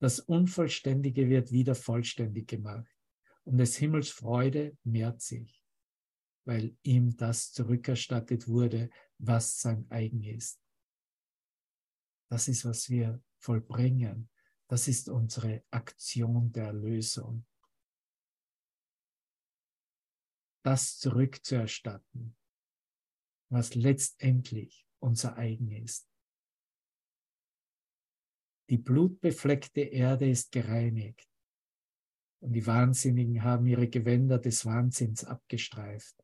[0.00, 2.90] Das Unvollständige wird wieder vollständig gemacht
[3.44, 5.62] und des Himmels Freude mehrt sich,
[6.44, 10.60] weil ihm das zurückerstattet wurde, was sein eigen ist.
[12.30, 14.30] Das ist, was wir vollbringen.
[14.68, 17.44] Das ist unsere Aktion der Erlösung.
[20.62, 22.36] Das zurückzuerstatten,
[23.50, 26.08] was letztendlich unser eigen ist.
[28.70, 31.28] Die blutbefleckte Erde ist gereinigt
[32.40, 36.16] und die Wahnsinnigen haben ihre Gewänder des Wahnsinns abgestreift,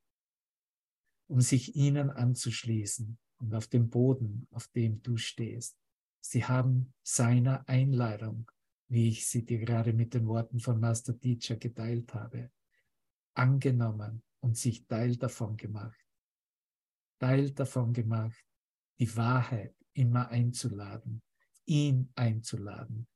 [1.28, 5.76] um sich ihnen anzuschließen und auf dem Boden, auf dem du stehst.
[6.20, 8.50] Sie haben seiner Einladung,
[8.88, 12.50] wie ich sie dir gerade mit den Worten von Master Teacher geteilt habe,
[13.34, 16.02] angenommen und sich Teil davon gemacht.
[17.18, 18.42] Teil davon gemacht,
[18.98, 21.22] die Wahrheit immer einzuladen,
[21.66, 23.06] ihn einzuladen,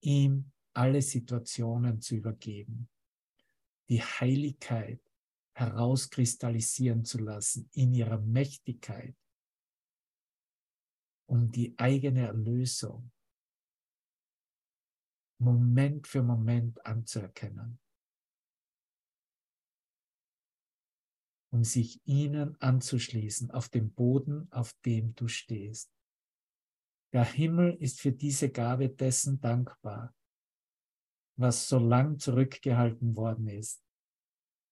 [0.00, 2.88] ihm alle Situationen zu übergeben,
[3.90, 5.02] die Heiligkeit
[5.52, 9.14] herauskristallisieren zu lassen in ihrer Mächtigkeit,
[11.26, 13.12] um die eigene Erlösung
[15.38, 17.78] Moment für Moment anzuerkennen.
[21.50, 25.90] Um sich ihnen anzuschließen auf dem Boden, auf dem du stehst.
[27.12, 30.14] Der Himmel ist für diese Gabe dessen dankbar,
[31.36, 33.82] was so lang zurückgehalten worden ist,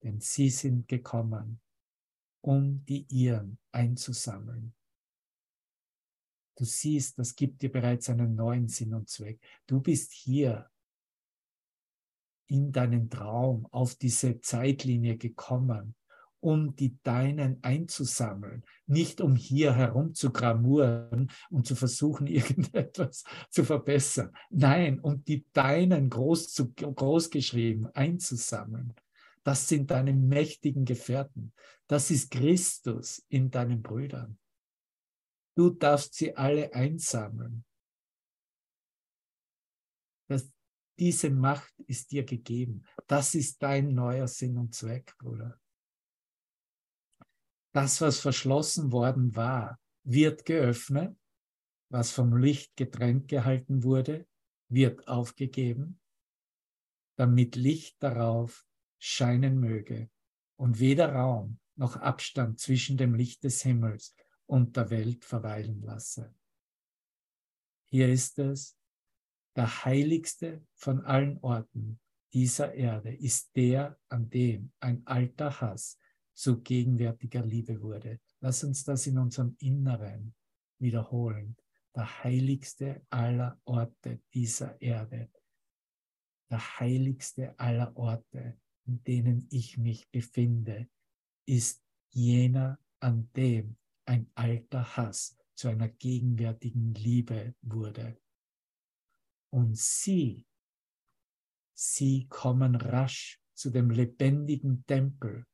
[0.03, 1.61] denn sie sind gekommen,
[2.43, 4.75] um die ihren einzusammeln.
[6.59, 9.41] Du siehst, das gibt dir bereits einen neuen Sinn und Zweck.
[9.67, 10.71] Du bist hier
[12.49, 15.95] in deinen Traum auf diese Zeitlinie gekommen,
[16.41, 23.65] um die Deinen einzusammeln, nicht um hier herum zu gramuren und zu versuchen, irgendetwas zu
[23.65, 24.33] verbessern.
[24.51, 28.95] Nein, um die Deinen groß, zu, groß geschrieben einzusammeln.
[29.43, 31.53] Das sind deine mächtigen Gefährten.
[31.87, 34.39] Das ist Christus in deinen Brüdern.
[35.57, 37.65] Du darfst sie alle einsammeln.
[40.29, 40.51] Das,
[40.99, 42.85] diese Macht ist dir gegeben.
[43.07, 45.59] Das ist dein neuer Sinn und Zweck, Bruder.
[47.77, 51.15] Das, was verschlossen worden war, wird geöffnet.
[51.91, 54.27] Was vom Licht getrennt gehalten wurde,
[54.71, 56.01] wird aufgegeben,
[57.17, 58.67] damit Licht darauf
[58.99, 60.09] scheinen möge
[60.59, 64.15] und weder Raum noch Abstand zwischen dem Licht des Himmels
[64.47, 66.35] und der Welt verweilen lasse.
[67.91, 68.79] Hier ist es,
[69.55, 72.01] der heiligste von allen Orten
[72.33, 75.99] dieser Erde ist der, an dem ein alter Hass
[76.37, 78.21] zu gegenwärtiger Liebe wurde.
[78.41, 80.35] Lass uns das in unserem Inneren
[80.79, 81.57] wiederholen.
[81.95, 85.31] Der heiligste aller Orte dieser Erde.
[86.51, 90.89] Der heiligste aller Orte, in denen ich mich befinde,
[91.47, 98.21] ist jener, an dem ein alter Hass zu einer gegenwärtigen Liebe wurde.
[99.51, 100.47] Und sie,
[101.73, 105.47] sie kommen rasch zu dem lebendigen Tempel,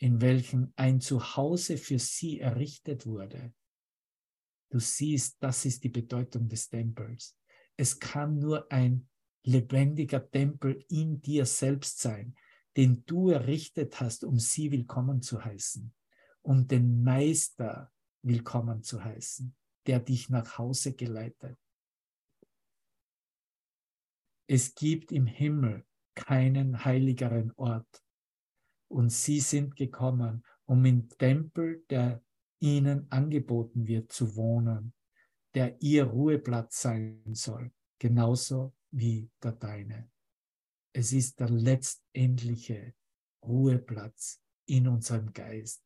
[0.00, 3.52] in welchem ein Zuhause für sie errichtet wurde.
[4.70, 7.36] Du siehst, das ist die Bedeutung des Tempels.
[7.76, 9.08] Es kann nur ein
[9.44, 12.34] lebendiger Tempel in dir selbst sein,
[12.76, 15.92] den du errichtet hast, um sie willkommen zu heißen,
[16.42, 17.92] um den Meister
[18.22, 19.54] willkommen zu heißen,
[19.86, 21.58] der dich nach Hause geleitet.
[24.50, 25.86] es gibt im Himmel
[26.16, 28.02] keinen heiligeren Ort.
[28.90, 32.22] Und sie sind gekommen, um im Tempel, der
[32.60, 34.92] ihnen angeboten wird, zu wohnen,
[35.54, 40.10] der ihr Ruheplatz sein soll, genauso wie der deine.
[40.92, 42.94] Es ist der letztendliche
[43.44, 45.84] Ruheplatz in unserem Geist,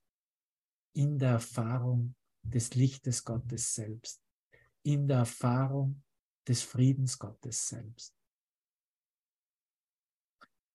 [0.95, 4.23] in der Erfahrung des Lichtes Gottes selbst,
[4.83, 6.03] in der Erfahrung
[6.47, 8.15] des Friedens Gottes selbst.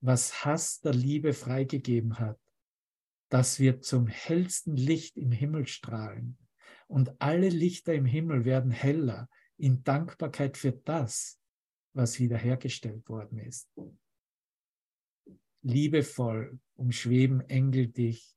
[0.02, 2.40] Was Hass der Liebe freigegeben hat,
[3.30, 6.38] das wird zum hellsten Licht im Himmel strahlen.
[6.88, 11.40] Und alle Lichter im Himmel werden heller in Dankbarkeit für das,
[11.94, 13.70] was wiederhergestellt worden ist.
[15.62, 18.36] Liebevoll umschweben Engel dich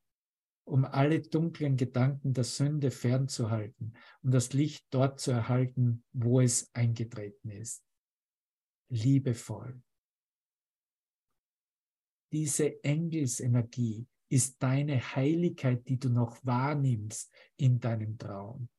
[0.64, 6.72] um alle dunklen Gedanken der Sünde fernzuhalten und das Licht dort zu erhalten, wo es
[6.74, 7.84] eingetreten ist.
[8.88, 9.82] Liebevoll.
[12.32, 18.70] Diese Engelsenergie ist deine Heiligkeit, die du noch wahrnimmst in deinem Traum.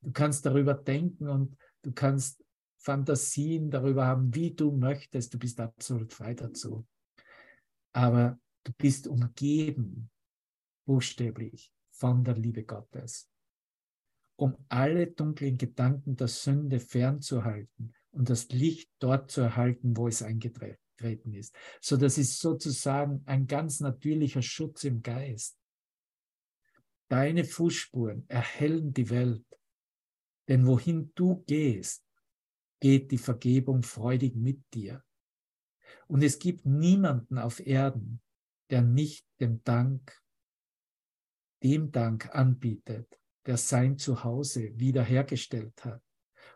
[0.00, 2.44] Du kannst darüber denken und du kannst
[2.78, 5.34] Fantasien darüber haben, wie du möchtest.
[5.34, 6.86] Du bist absolut frei dazu.
[7.92, 10.10] Aber du bist umgeben
[10.86, 13.28] buchstäblich von der Liebe Gottes,
[14.36, 20.22] um alle dunklen Gedanken der Sünde fernzuhalten und das Licht dort zu erhalten, wo es
[20.22, 21.54] eingetreten ist.
[21.80, 25.58] So das ist sozusagen ein ganz natürlicher Schutz im Geist.
[27.08, 29.44] Deine Fußspuren erhellen die Welt,
[30.48, 32.04] denn wohin du gehst,
[32.80, 35.02] geht die Vergebung freudig mit dir.
[36.06, 38.20] Und es gibt niemanden auf Erden,
[38.70, 40.24] der nicht dem Dank
[41.64, 46.02] dem Dank anbietet, der sein Zuhause wiederhergestellt hat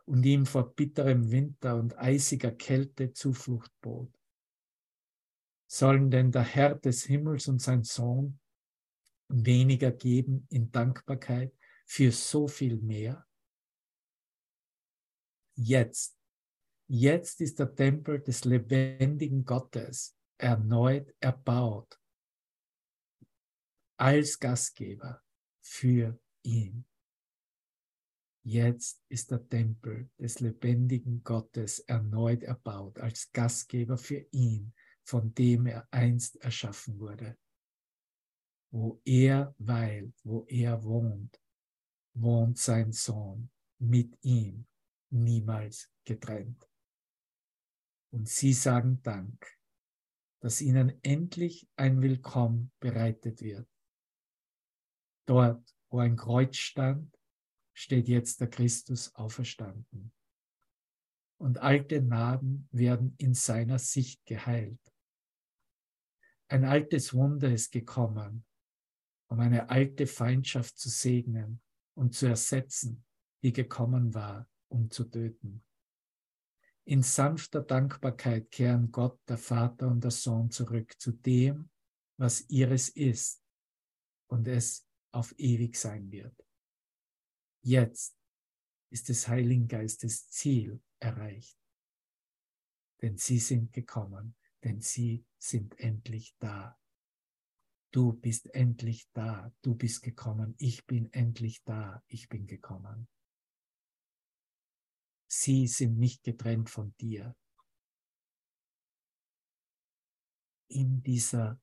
[0.05, 4.13] und ihm vor bitterem Winter und eisiger Kälte Zuflucht bot.
[5.71, 8.41] Sollen denn der Herr des Himmels und sein Sohn
[9.29, 11.55] weniger geben in Dankbarkeit
[11.87, 13.27] für so viel mehr?
[15.55, 16.19] Jetzt,
[16.89, 22.01] jetzt ist der Tempel des lebendigen Gottes erneut erbaut
[23.99, 25.23] als Gastgeber
[25.61, 26.87] für ihn.
[28.45, 34.73] Jetzt ist der Tempel des lebendigen Gottes erneut erbaut als Gastgeber für ihn,
[35.09, 37.37] von dem er einst erschaffen wurde.
[38.71, 41.41] Wo er weilt, wo er wohnt,
[42.15, 44.67] wohnt sein Sohn mit ihm,
[45.11, 46.69] niemals getrennt.
[48.11, 49.59] Und sie sagen Dank,
[50.41, 53.69] dass ihnen endlich ein Willkommen bereitet wird
[55.29, 57.15] Dort, wo ein Kreuz stand,
[57.75, 60.11] steht jetzt der Christus auferstanden.
[61.39, 64.81] Und alte Narben werden in seiner Sicht geheilt.
[66.49, 68.45] Ein altes Wunder ist gekommen,
[69.31, 71.61] um eine alte Feindschaft zu segnen
[71.95, 73.05] und zu ersetzen,
[73.43, 75.63] die gekommen war, um zu töten.
[76.85, 81.69] In sanfter Dankbarkeit kehren Gott, der Vater und der Sohn zurück zu dem,
[82.17, 83.45] was ihres ist
[84.29, 86.35] und es auf ewig sein wird.
[87.63, 88.17] Jetzt
[88.91, 91.59] ist des Heiligen Geistes Ziel erreicht.
[93.03, 94.35] Denn sie sind gekommen,
[94.65, 96.79] denn sie sind endlich da.
[97.91, 103.09] Du bist endlich da, du bist gekommen, ich bin endlich da, ich bin gekommen.
[105.27, 107.37] Sie sind nicht getrennt von dir.
[110.69, 111.61] In dieser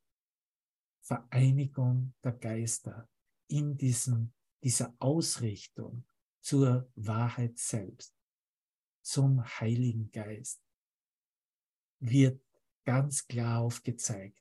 [1.01, 3.07] Vereinigung der Geister
[3.47, 4.33] in diesem,
[4.63, 6.05] dieser Ausrichtung
[6.41, 8.15] zur Wahrheit selbst,
[9.01, 10.61] zum Heiligen Geist,
[11.99, 12.41] wird
[12.85, 14.39] ganz klar aufgezeigt,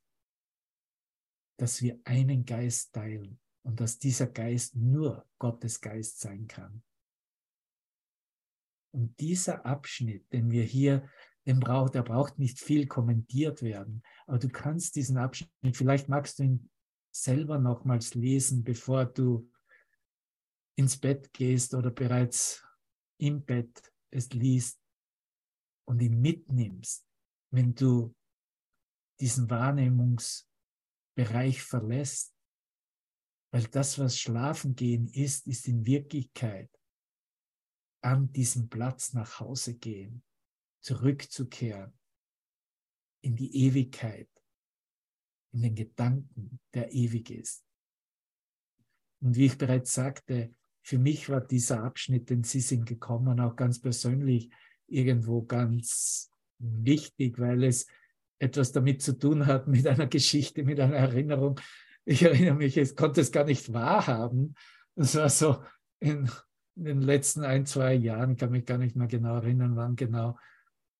[1.59, 6.83] dass wir einen Geist teilen und dass dieser Geist nur Gottes Geist sein kann.
[8.93, 11.09] Und dieser Abschnitt, den wir hier,
[11.47, 16.39] den braucht, der braucht nicht viel kommentiert werden, aber du kannst diesen Abschnitt, vielleicht magst
[16.39, 16.71] du ihn
[17.11, 19.51] selber nochmals lesen, bevor du
[20.77, 22.65] ins Bett gehst oder bereits
[23.19, 24.81] im Bett es liest
[25.87, 27.07] und ihn mitnimmst,
[27.51, 28.15] wenn du
[29.21, 32.35] diesen Wahrnehmungsbereich verlässt.
[33.53, 36.71] Weil das, was Schlafen gehen ist, ist in Wirklichkeit
[38.03, 40.23] an diesem Platz nach Hause gehen,
[40.81, 41.93] zurückzukehren
[43.23, 44.29] in die Ewigkeit,
[45.53, 47.65] in den Gedanken, der ewig ist.
[49.21, 53.57] Und wie ich bereits sagte, für mich war dieser Abschnitt, den Sie sind gekommen, auch
[53.57, 54.51] ganz persönlich
[54.87, 57.87] irgendwo ganz wichtig, weil es
[58.45, 61.61] etwas damit zu tun hat mit einer Geschichte, mit einer Erinnerung.
[62.05, 64.55] Ich erinnere mich, ich konnte es gar nicht wahrhaben.
[64.95, 65.63] Das war so
[66.01, 66.31] in,
[66.77, 69.97] in den letzten ein, zwei Jahren, ich kann mich gar nicht mehr genau erinnern, wann
[69.97, 70.39] genau.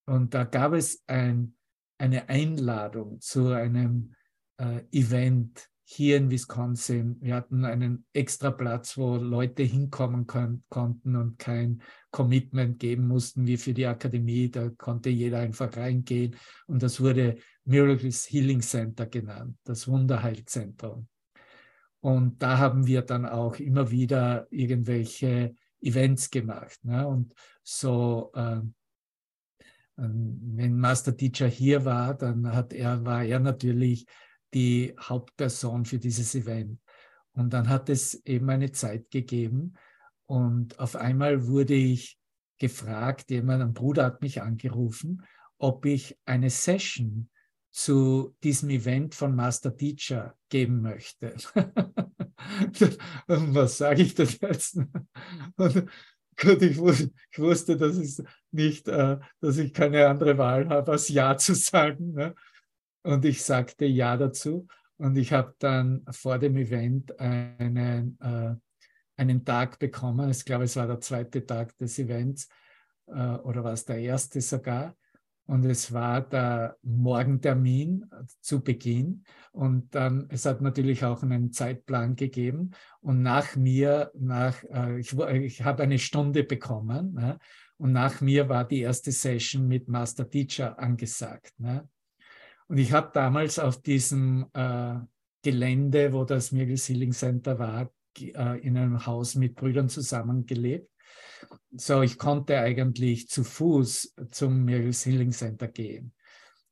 [0.07, 1.55] Und da gab es ein,
[1.99, 4.15] eine Einladung zu einem
[4.59, 7.19] äh, Event hier in Wisconsin.
[7.21, 13.47] Wir hatten einen extra Platz, wo Leute hinkommen kon konnten und kein Commitment geben mussten
[13.47, 14.51] wie für die Akademie.
[14.51, 21.07] Da konnte jeder einfach reingehen und das wurde Miracles Healing Center genannt, das Wunderheilzentrum.
[22.01, 26.83] Und da haben wir dann auch immer wieder irgendwelche Events gemacht.
[26.85, 27.07] Ne?
[27.07, 28.61] Und so, äh,
[29.97, 34.07] wenn Master Teacher hier war, dann hat er, war er natürlich
[34.55, 36.81] die Hauptperson für dieses Event.
[37.33, 39.75] Und dann hat es eben eine Zeit gegeben
[40.27, 42.19] und auf einmal wurde ich
[42.59, 45.25] gefragt, jemand, ein Bruder hat mich angerufen,
[45.59, 47.29] ob ich eine Session
[47.71, 51.35] zu diesem Event von Master Teacher geben möchte.
[53.27, 54.77] Was sage ich das jetzt?
[55.57, 55.89] Und
[56.37, 60.93] gut, ich wusste, ich wusste, dass, es nicht, äh, dass ich keine andere Wahl habe,
[60.93, 62.13] als Ja zu sagen.
[62.13, 62.35] Ne?
[63.05, 64.67] Und ich sagte Ja dazu.
[64.97, 68.55] Und ich habe dann vor dem Event einen, äh,
[69.17, 70.31] einen Tag bekommen.
[70.31, 72.49] Ich glaube, es war der zweite Tag des Events
[73.07, 74.97] äh, oder war es der erste sogar.
[75.47, 78.07] Und es war der Morgentermin
[78.41, 79.25] zu Beginn.
[79.53, 82.71] Und dann, es hat natürlich auch einen Zeitplan gegeben.
[83.01, 87.13] Und nach mir, nach, äh, ich, ich habe eine Stunde bekommen.
[87.13, 87.39] Ne?
[87.77, 91.53] Und nach mir war die erste Session mit Master Teacher angesagt.
[91.59, 91.87] Ne?
[92.69, 94.97] Und ich habe damals auf diesem äh,
[95.43, 100.91] Gelände, wo das Mirgles Healing Center war, äh, in einem Haus mit Brüdern zusammengelebt.
[101.73, 106.15] So, ich konnte eigentlich zu Fuß zum Mirgles Healing Center gehen.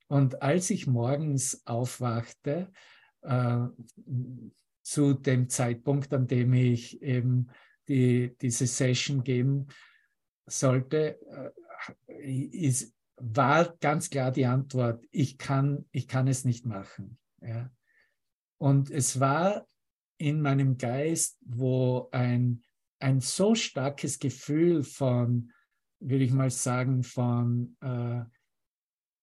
[0.08, 2.70] Und als ich morgens aufwachte,
[3.22, 3.66] äh,
[4.82, 7.48] zu dem Zeitpunkt, an dem ich eben
[7.88, 9.68] die, diese Session geben
[10.46, 11.18] sollte,
[12.06, 12.94] äh, ist,
[13.24, 17.18] war ganz klar die Antwort, ich kann, ich kann es nicht machen.
[17.40, 17.70] Ja.
[18.58, 19.66] Und es war
[20.18, 22.62] in meinem Geist, wo ein,
[22.98, 25.52] ein so starkes Gefühl von,
[26.00, 28.22] würde ich mal sagen, von äh,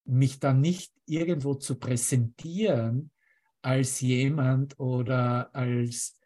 [0.05, 3.11] mich da nicht irgendwo zu präsentieren
[3.61, 6.17] als jemand oder als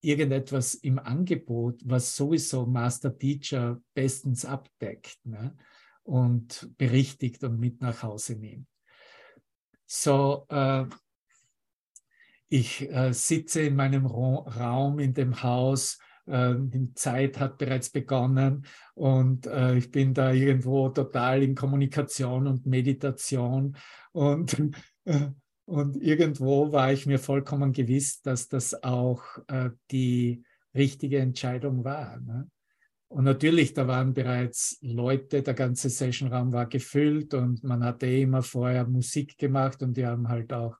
[0.00, 5.18] irgendetwas im Angebot, was sowieso Master Teacher bestens abdeckt.
[5.24, 5.56] Ne?
[6.08, 8.66] Und berichtigt und mit nach Hause nimmt.
[9.84, 10.86] So, äh,
[12.48, 18.64] ich äh, sitze in meinem Raum in dem Haus, äh, die Zeit hat bereits begonnen
[18.94, 23.76] und äh, ich bin da irgendwo total in Kommunikation und Meditation
[24.12, 24.58] und,
[25.04, 25.28] äh,
[25.66, 30.42] und irgendwo war ich mir vollkommen gewiss, dass das auch äh, die
[30.74, 32.18] richtige Entscheidung war.
[32.20, 32.48] Ne?
[33.08, 38.22] Und natürlich, da waren bereits Leute, der ganze Sessionraum war gefüllt und man hatte eh
[38.22, 40.76] immer vorher Musik gemacht und die haben halt auch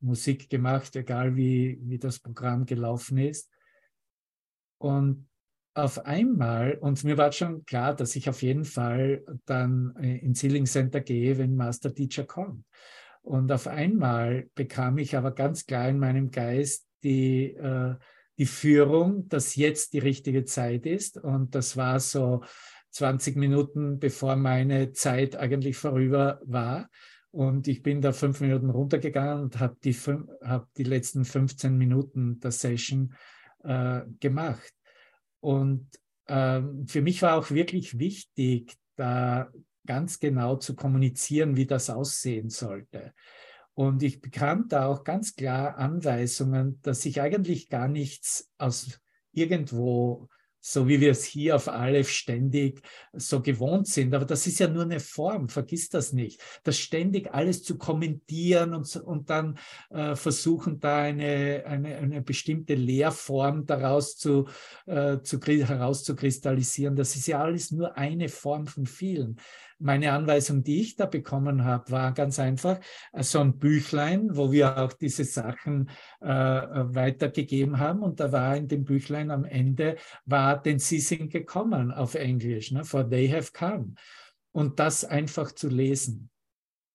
[0.00, 3.50] Musik gemacht, egal wie, wie das Programm gelaufen ist.
[4.78, 5.26] Und
[5.74, 10.42] auf einmal, und mir war schon klar, dass ich auf jeden Fall dann äh, ins
[10.42, 12.64] Healing Center gehe, wenn Master Teacher kommt.
[13.22, 17.94] Und auf einmal bekam ich aber ganz klar in meinem Geist die, äh,
[18.40, 21.18] die Führung, dass jetzt die richtige Zeit ist.
[21.18, 22.42] Und das war so
[22.92, 26.88] 20 Minuten, bevor meine Zeit eigentlich vorüber war.
[27.32, 32.40] Und ich bin da fünf Minuten runtergegangen und habe die, hab die letzten 15 Minuten
[32.40, 33.14] der Session
[33.62, 34.72] äh, gemacht.
[35.40, 35.86] Und
[36.24, 39.50] äh, für mich war auch wirklich wichtig, da
[39.86, 43.12] ganz genau zu kommunizieren, wie das aussehen sollte.
[43.80, 49.00] Und ich bekam da auch ganz klar Anweisungen, dass ich eigentlich gar nichts aus
[49.32, 50.28] irgendwo
[50.62, 52.82] so wie wir es hier auf Aleph ständig
[53.14, 54.14] so gewohnt sind.
[54.14, 56.42] Aber das ist ja nur eine Form, vergiss das nicht.
[56.64, 59.58] Das ständig alles zu kommentieren und, und dann
[59.88, 64.48] äh, versuchen, da eine, eine, eine bestimmte Lehrform daraus zu,
[64.84, 69.40] äh, zu, herauszukristallisieren, das ist ja alles nur eine Form von vielen.
[69.82, 72.78] Meine Anweisung, die ich da bekommen habe, war ganz einfach
[73.12, 75.88] äh, so ein Büchlein, wo wir auch diese Sachen
[76.20, 78.02] äh, weitergegeben haben.
[78.02, 82.72] Und da war in dem Büchlein am Ende, war, denn sie sind gekommen auf Englisch,
[82.72, 82.84] ne?
[82.84, 83.94] for they have come.
[84.52, 86.30] Und das einfach zu lesen.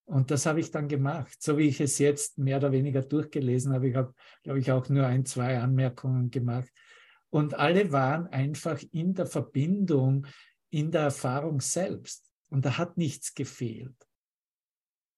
[0.05, 3.73] Und das habe ich dann gemacht, so wie ich es jetzt mehr oder weniger durchgelesen
[3.73, 3.89] habe.
[3.89, 4.13] Ich habe,
[4.43, 6.69] glaube ich, auch nur ein, zwei Anmerkungen gemacht.
[7.29, 10.27] Und alle waren einfach in der Verbindung,
[10.69, 12.31] in der Erfahrung selbst.
[12.49, 13.95] Und da hat nichts gefehlt.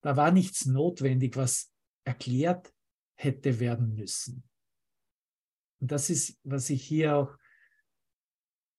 [0.01, 1.71] Da war nichts notwendig, was
[2.03, 2.73] erklärt
[3.15, 4.43] hätte werden müssen.
[5.79, 7.37] Und das ist, was ich hier auch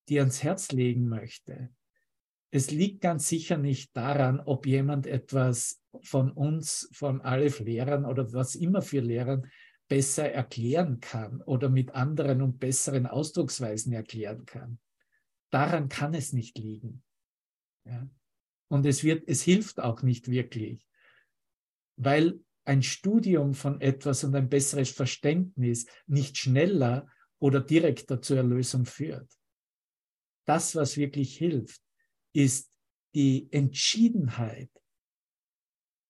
[0.07, 1.69] dir ans Herz legen möchte.
[2.51, 8.55] Es liegt ganz sicher nicht daran, ob jemand etwas von uns, von Aleph-Lehrern oder was
[8.55, 9.49] immer für Lehrern
[9.87, 14.79] besser erklären kann oder mit anderen und besseren Ausdrucksweisen erklären kann.
[15.51, 17.03] Daran kann es nicht liegen.
[17.85, 18.07] Ja?
[18.69, 20.87] Und es, wird, es hilft auch nicht wirklich,
[21.97, 27.07] weil ein Studium von etwas und ein besseres Verständnis nicht schneller
[27.39, 29.29] oder direkter zur Erlösung führt.
[30.45, 31.81] Das, was wirklich hilft,
[32.33, 32.71] ist
[33.15, 34.69] die Entschiedenheit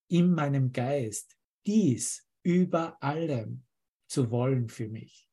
[0.09, 3.65] in meinem Geist, dies über allem
[4.07, 5.29] zu wollen für mich.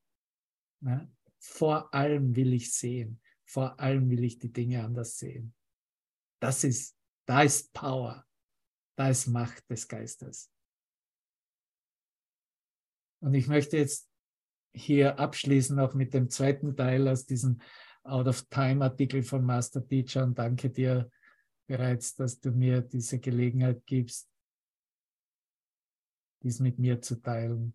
[0.80, 1.10] Ja?
[1.38, 5.54] Vor allem will ich sehen, vor allem will ich die Dinge anders sehen.
[6.40, 6.95] Das ist,
[7.26, 8.24] da ist Power,
[8.96, 10.50] da ist Macht des Geistes.
[13.20, 14.08] Und ich möchte jetzt
[14.74, 17.60] hier abschließen auch mit dem zweiten Teil aus diesem
[18.04, 21.10] Out of Time Artikel von Master Teacher und danke dir
[21.66, 24.30] bereits, dass du mir diese Gelegenheit gibst,
[26.42, 27.74] dies mit mir zu teilen.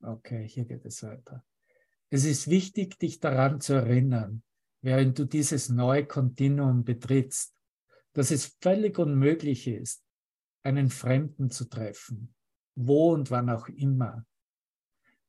[0.00, 1.44] Okay, hier geht es weiter.
[2.10, 4.42] Es ist wichtig, dich daran zu erinnern,
[4.82, 7.54] während du dieses neue Kontinuum betrittst,
[8.12, 10.04] dass es völlig unmöglich ist,
[10.62, 12.34] einen Fremden zu treffen,
[12.74, 14.24] wo und wann auch immer.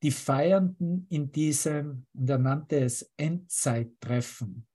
[0.04, 4.68] Die Feiernden in diesem, und er nannte es Endzeittreffen,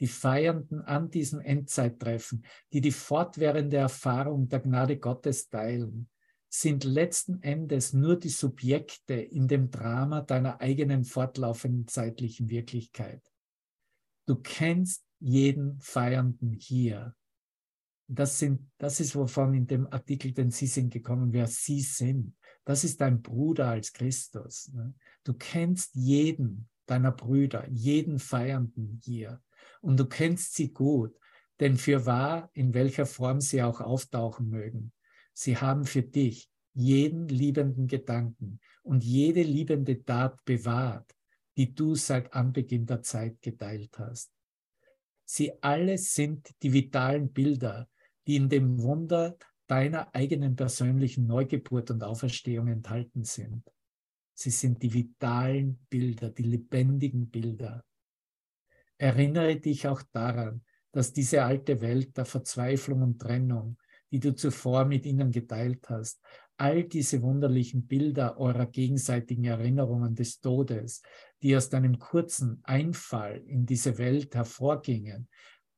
[0.00, 6.08] die Feiernden an diesem Endzeittreffen, die die fortwährende Erfahrung der Gnade Gottes teilen,
[6.54, 13.22] sind letzten Endes nur die Subjekte in dem Drama deiner eigenen fortlaufenden zeitlichen Wirklichkeit.
[14.26, 17.16] Du kennst jeden Feiernden hier
[18.06, 22.36] das, sind, das ist, wovon in dem Artikel, den Sie sind gekommen, wer Sie sind.
[22.64, 24.70] Das ist dein Bruder als Christus.
[24.72, 24.94] Ne?
[25.24, 29.42] Du kennst jeden deiner Brüder, jeden Feiernden hier.
[29.80, 31.18] Und du kennst sie gut,
[31.60, 34.92] denn für wahr, in welcher Form sie auch auftauchen mögen,
[35.34, 41.14] sie haben für dich jeden liebenden Gedanken und jede liebende Tat bewahrt,
[41.56, 44.32] die du seit Anbeginn der Zeit geteilt hast.
[45.24, 47.88] Sie alle sind die vitalen Bilder,
[48.26, 53.62] die in dem Wunder deiner eigenen persönlichen Neugeburt und Auferstehung enthalten sind.
[54.34, 57.84] Sie sind die vitalen Bilder, die lebendigen Bilder.
[58.98, 60.62] Erinnere dich auch daran,
[60.92, 63.78] dass diese alte Welt der Verzweiflung und Trennung,
[64.14, 66.22] die du zuvor mit ihnen geteilt hast,
[66.56, 71.02] all diese wunderlichen Bilder eurer gegenseitigen Erinnerungen des Todes,
[71.42, 75.28] die aus deinem kurzen Einfall in diese Welt hervorgingen,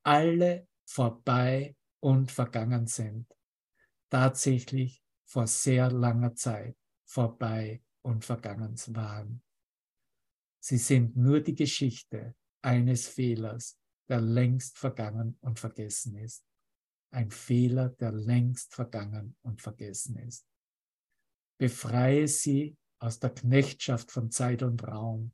[0.03, 3.25] alle vorbei und vergangen sind.
[4.11, 9.41] Tatsächlich vor sehr langer Zeit vorbei und vergangen waren.
[10.59, 16.43] Sie sind nur die Geschichte eines Fehlers, der längst vergangen und vergessen ist.
[17.11, 20.45] Ein Fehler, der längst vergangen und vergessen ist.
[21.57, 25.31] Befreie sie aus der Knechtschaft von Zeit und Raum,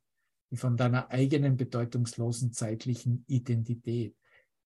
[0.50, 4.16] die von deiner eigenen bedeutungslosen zeitlichen Identität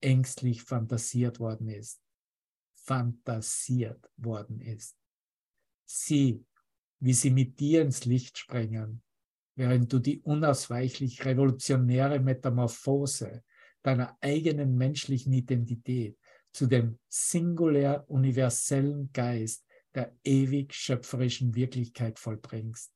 [0.01, 2.01] ängstlich fantasiert worden ist.
[2.75, 4.95] Fantasiert worden ist.
[5.85, 6.45] Sieh,
[6.99, 9.01] wie sie mit dir ins Licht springen,
[9.55, 13.43] während du die unausweichlich revolutionäre Metamorphose
[13.81, 16.17] deiner eigenen menschlichen Identität
[16.51, 22.93] zu dem singulär universellen Geist der ewig schöpferischen Wirklichkeit vollbringst.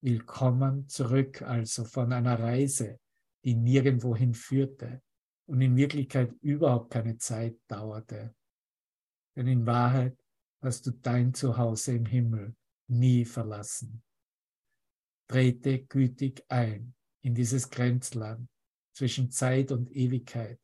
[0.00, 3.00] Willkommen zurück also von einer Reise,
[3.44, 5.02] die nirgendwohin führte,
[5.46, 8.34] und in Wirklichkeit überhaupt keine Zeit dauerte.
[9.34, 10.16] Denn in Wahrheit
[10.60, 12.54] hast du dein Zuhause im Himmel
[12.88, 14.02] nie verlassen.
[15.26, 18.48] Trete gütig ein in dieses Grenzland
[18.92, 20.60] zwischen Zeit und Ewigkeit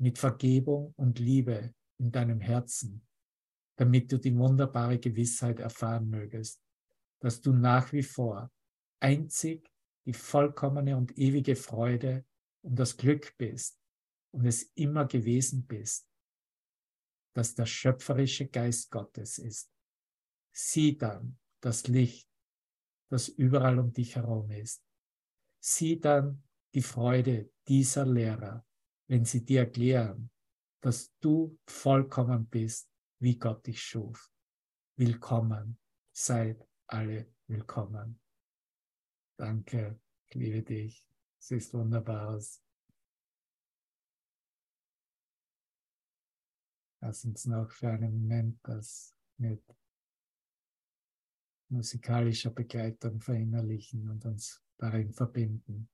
[0.00, 3.06] mit Vergebung und Liebe in deinem Herzen,
[3.76, 6.62] damit du die wunderbare Gewissheit erfahren mögest,
[7.20, 8.50] dass du nach wie vor
[9.00, 9.70] einzig
[10.06, 12.24] die vollkommene und ewige Freude
[12.62, 13.80] und das Glück bist,
[14.32, 16.08] und es immer gewesen bist,
[17.34, 19.70] dass der schöpferische Geist Gottes ist.
[20.52, 22.28] Sieh dann das Licht,
[23.08, 24.82] das überall um dich herum ist.
[25.58, 26.42] Sieh dann
[26.74, 28.64] die Freude dieser Lehrer,
[29.10, 30.30] wenn sie dir erklären,
[30.80, 32.88] dass du vollkommen bist,
[33.18, 34.30] wie Gott dich schuf.
[34.96, 35.80] Willkommen,
[36.12, 38.20] seid alle willkommen.
[39.36, 39.98] Danke,
[40.28, 41.04] ich liebe dich.
[41.40, 42.40] Es ist wunderbar.
[47.00, 49.64] Lass uns noch für einen Moment das mit
[51.68, 55.88] musikalischer Begleitung verinnerlichen und uns darin verbinden.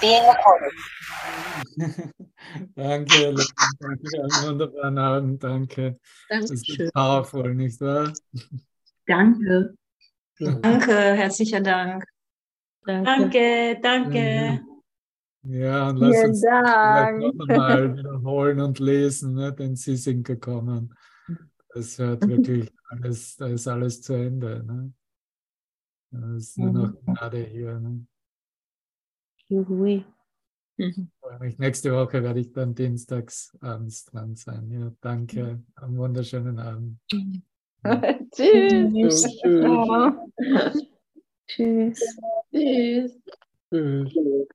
[0.00, 0.72] Being recorded.
[2.74, 3.34] danke,
[3.80, 5.98] danke, einen wunderbaren Abend, danke.
[6.28, 6.90] Das ist Dankeschön.
[6.92, 8.12] powerful, nicht wahr?
[9.06, 9.74] Danke.
[10.38, 12.04] Danke, herzlicher Dank.
[12.84, 13.04] Danke.
[13.04, 14.60] Danke, danke.
[15.42, 17.34] Ja, und lass Vielen uns vielleicht Dank.
[17.34, 20.94] noch einmal wiederholen und lesen, ne, denn Sie sind gekommen.
[21.74, 24.64] Es hört wirklich alles, da ist alles zu Ende.
[24.64, 24.92] Ne?
[26.10, 27.78] Da ist nur noch Gnade hier.
[27.78, 28.06] Ne?
[29.50, 30.04] Juhui.
[31.40, 31.58] Mich.
[31.58, 34.70] Nächste Woche werde ich dann dienstags abends dran sein.
[34.70, 35.62] Ja, danke.
[35.74, 36.98] Einen wunderschönen Abend.
[38.32, 39.26] Tschüss.
[39.42, 40.86] Tschüss.
[41.48, 42.06] Tschüss.
[42.52, 43.20] Tschüss.
[43.70, 44.48] Tschüss.